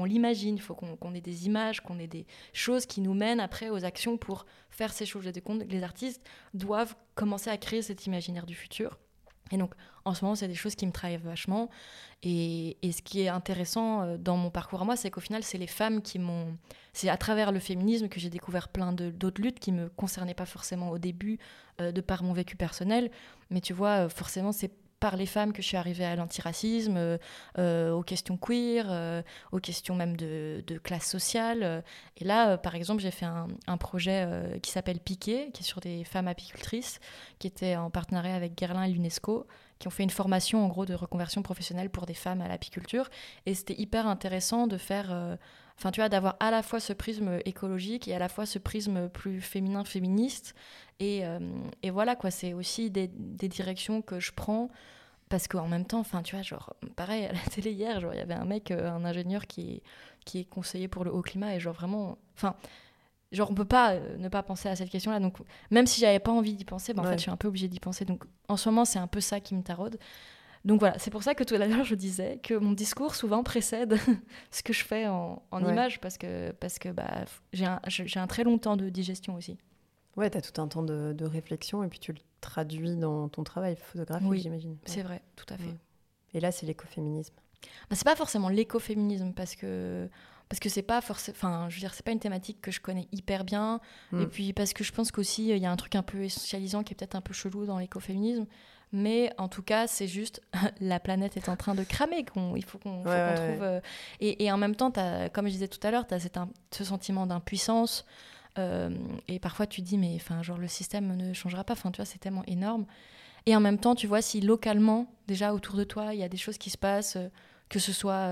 [0.05, 3.69] l'imagine, il faut qu'on ait des images, qu'on ait des choses qui nous mènent après
[3.69, 5.23] aux actions pour faire ces choses.
[5.23, 6.21] J'ai compte les artistes
[6.53, 8.97] doivent commencer à créer cet imaginaire du futur.
[9.51, 9.73] Et donc,
[10.05, 11.69] en ce moment, c'est des choses qui me travaillent vachement.
[12.23, 15.57] Et, ce qui est intéressant euh, dans mon parcours à moi, c'est qu'au final, c'est
[15.57, 16.57] les femmes qui m'ont.
[16.93, 20.45] C'est à travers le féminisme que j'ai découvert plein d'autres luttes qui me concernaient pas
[20.45, 21.39] forcément au début,
[21.81, 23.11] euh, de par mon vécu personnel.
[23.49, 27.19] Mais tu vois, euh, forcément, c'est par les femmes que je suis arrivée à l'antiracisme,
[27.57, 31.83] aux questions queer, aux questions même de, classe sociale.
[32.15, 34.25] Et là, par exemple, j'ai fait un, projet
[34.61, 37.01] qui s'appelle Piqué, qui est sur des femmes apicultrices,
[37.37, 39.45] qui était en partenariat avec Guerlain et l'UNESCO,
[39.79, 43.09] qui ont fait une formation en gros de reconversion professionnelle pour des femmes à l'apiculture.
[43.45, 45.37] Et c'était hyper intéressant de faire
[45.77, 48.59] enfin tu vois d'avoir à la fois ce prisme écologique et à la fois ce
[48.59, 50.55] prisme plus féminin féministe
[50.99, 51.39] et, euh,
[51.81, 54.69] et voilà quoi c'est aussi des, directions que je prends
[55.29, 58.21] parce qu'en même temps enfin tu vois genre pareil à la télé hier il y
[58.21, 59.81] avait un mec euh, un ingénieur qui
[60.25, 62.55] qui est conseiller pour le haut climat et genre vraiment enfin
[63.33, 65.37] genre on peut pas euh, ne pas penser à cette question là donc
[65.71, 67.67] même si j'avais pas envie d'y penser ben, en fait je suis un peu obligée
[67.67, 69.97] d'y penser donc en ce moment c'est un peu ça qui me taraude
[70.65, 73.43] donc voilà, c'est pour ça que tout à l'heure je disais que mon discours souvent
[73.43, 73.97] précède
[74.51, 77.81] ce que je fais en, en image parce que, parce que bah, j'ai un,
[78.15, 79.57] un, très long temps de digestion aussi.
[80.15, 83.27] Ouais, tu as tout un temps de, de, réflexion et puis tu le traduis dans
[83.27, 84.77] ton travail photographique, oui, j'imagine.
[84.85, 85.75] C'est vrai, tout à fait.
[86.33, 87.33] Et là, c'est l'écoféminisme.
[87.89, 90.07] Bah, c'est pas forcément l'écoféminisme parce que
[90.53, 92.79] parce que c'est pas forcément enfin je veux dire c'est pas une thématique que je
[92.79, 93.81] connais hyper bien
[94.11, 94.21] hmm.
[94.21, 96.83] et puis parce que je pense qu'aussi il y a un truc un peu essentialisant
[96.83, 98.45] qui est peut-être un peu chelou dans l'écoféminisme
[98.91, 100.39] mais en tout cas, c'est juste
[100.79, 102.23] la planète est en train de cramer.
[102.55, 103.09] il faut qu'on trouve.
[103.09, 103.81] Euh,
[104.19, 106.19] et, en même temps, as, comme je disais tout à l'heure, tu as
[106.69, 108.05] ce sentiment d'impuissance.
[108.59, 108.95] Euh,
[109.27, 111.73] et parfois, tu dis, mais enfin, genre, le système ne changera pas.
[111.73, 112.85] Enfin, tu vois, c'est tellement énorme.
[113.47, 116.29] Et en même temps, tu vois, si localement, déjà autour de toi, il y a
[116.29, 117.29] des choses qui se passent, euh,
[117.73, 118.29] que ce soit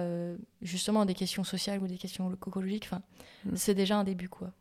[0.62, 3.02] justement des questions sociales ou des questions écologiques, enfin,
[3.46, 3.56] mm.
[3.56, 4.52] c'est déjà un début, quoi.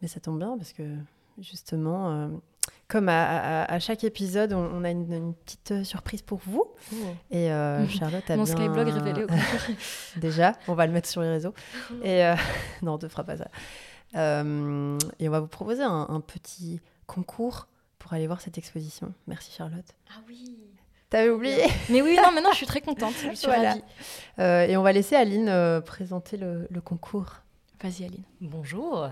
[0.00, 0.96] Mais ça tombe bien parce que
[1.38, 2.30] justement,
[2.92, 6.64] comme à, chaque épisode, on, a une, petite euh, surprise pour vous.
[6.92, 6.96] Oh.
[7.30, 8.54] Et euh, Charlotte a Mon bien...
[8.54, 9.28] Skyblog révélé au
[10.20, 11.54] Déjà, on va le mettre sur les réseaux.
[12.02, 12.34] Et euh,
[12.82, 13.48] non, on ne fera pas ça.
[14.14, 17.66] et on va vous proposer un, petit concours
[17.98, 19.14] pour aller voir cette exposition.
[19.26, 19.94] Merci Charlotte.
[20.10, 20.71] Ah oui.
[21.12, 23.14] T'avais oublié Mais oui, non, maintenant je suis très contente.
[23.30, 23.82] Je suis ravie.
[24.38, 27.42] et on va laisser Aline présenter le, le concours.
[27.82, 28.22] Vas-y Aline.
[28.40, 29.10] Bonjour.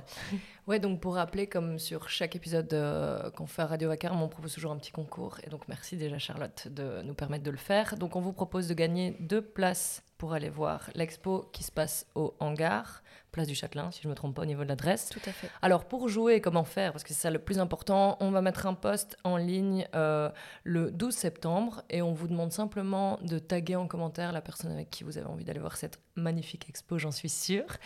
[0.69, 4.29] Ouais, donc pour rappeler, comme sur chaque épisode euh, qu'on fait à Radio Vacarme, on
[4.29, 5.39] propose toujours un petit concours.
[5.45, 7.97] Et donc merci déjà Charlotte de nous permettre de le faire.
[7.97, 12.07] Donc on vous propose de gagner deux places pour aller voir l'expo qui se passe
[12.14, 15.09] au hangar place du Châtelain, si je ne me trompe pas au niveau de l'adresse.
[15.09, 15.49] Tout à fait.
[15.62, 16.93] Alors pour jouer, comment faire?
[16.93, 18.16] Parce que c'est ça le plus important.
[18.21, 20.29] On va mettre un post en ligne euh,
[20.64, 24.91] le 12 septembre et on vous demande simplement de taguer en commentaire la personne avec
[24.91, 27.77] qui vous avez envie d'aller voir cette magnifique expo, j'en suis sûre.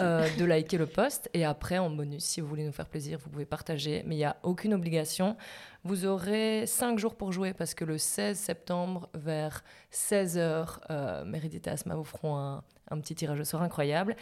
[0.00, 3.18] Euh, de liker le post et après en bonus, si vous voulez nous faire plaisir,
[3.18, 5.36] vous pouvez partager, mais il n'y a aucune obligation.
[5.84, 11.68] Vous aurez 5 jours pour jouer parce que le 16 septembre, vers 16h, euh, et
[11.68, 14.14] Asma vous feront un, un petit tirage au sort incroyable.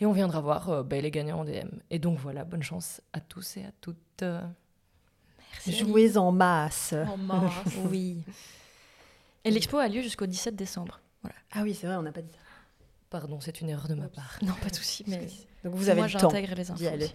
[0.00, 1.68] Et on viendra voir euh, les gagnants en DM.
[1.90, 4.24] Et donc voilà, bonne chance à tous et à toutes.
[5.66, 6.94] Jouez en masse.
[7.06, 7.52] En masse.
[7.90, 8.22] Oui.
[9.44, 11.00] Et l'expo a lieu jusqu'au 17 décembre.
[11.22, 11.36] Voilà.
[11.52, 12.38] Ah oui, c'est vrai, on n'a pas dit ça.
[13.10, 14.38] Pardon, c'est une erreur de ma part.
[14.42, 15.26] Non, pas de souci, mais
[15.64, 16.78] Donc vous avez moi le temps j'intègre les infos.
[16.78, 17.10] d'y aller.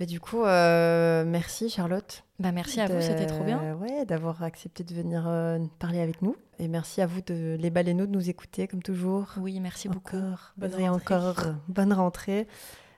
[0.00, 2.24] Mais du coup, euh, merci Charlotte.
[2.40, 3.74] Bah merci à vous, c'était trop bien.
[3.74, 6.36] Ouais, d'avoir accepté de venir euh, parler avec nous.
[6.58, 9.34] Et merci à vous, de, les baleineaux, de nous écouter comme toujours.
[9.38, 10.16] Oui, merci beaucoup.
[10.16, 11.14] Encore Bonne rentrée.
[11.14, 11.44] encore.
[11.68, 12.46] Bonne rentrée.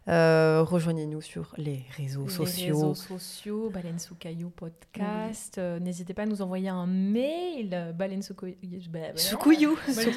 [0.08, 2.74] Euh, Rejoignez-nous sur les réseaux Les sociaux.
[2.76, 5.58] réseaux sociaux, Baleine sous caillou podcast.
[5.58, 8.56] Euh, N'hésitez pas à nous envoyer un mail, euh, baleine sous couille.
[8.88, 9.76] bah, Sous couillou.
[9.96, 10.12] Baleine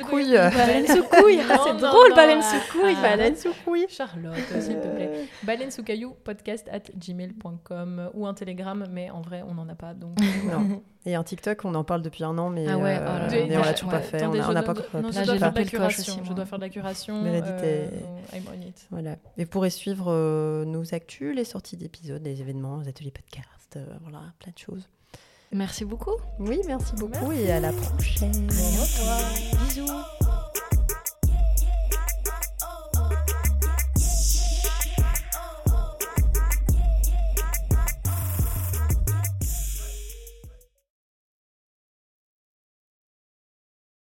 [0.87, 1.39] Sous couille.
[1.41, 2.93] C'est drôle, baleine sous couille.
[2.97, 3.85] ah, Baleine sous couille.
[3.89, 5.25] Charlotte, s'il te plaît.
[5.43, 9.75] Baleine sous caillou podcast at gmail.com ou un télégramme, mais en vrai, on n'en a
[9.75, 9.95] pas.
[9.95, 10.83] Donc, Non.
[11.09, 13.59] Et un TikTok, on en parle depuis un an, mais, Ah ouais, euh, oh là
[13.59, 13.97] on l'a toujours ouais.
[13.97, 14.23] pas fait.
[14.27, 16.13] On n'a pas non, je dois faire de la curation.
[16.13, 17.23] aussi, Je dois faire de la curation.
[17.25, 17.87] Euh,
[18.31, 18.87] I'm on it.
[18.91, 19.13] Voilà.
[19.39, 23.77] Et vous pourrez suivre euh, nos actus, les sorties d'épisodes, les événements, les ateliers podcasts,
[23.77, 24.87] euh, voilà, plein de choses.
[25.51, 26.15] Merci beaucoup.
[26.37, 28.45] Oui, merci beaucoup et à la prochaine.
[28.45, 30.28] Bisous.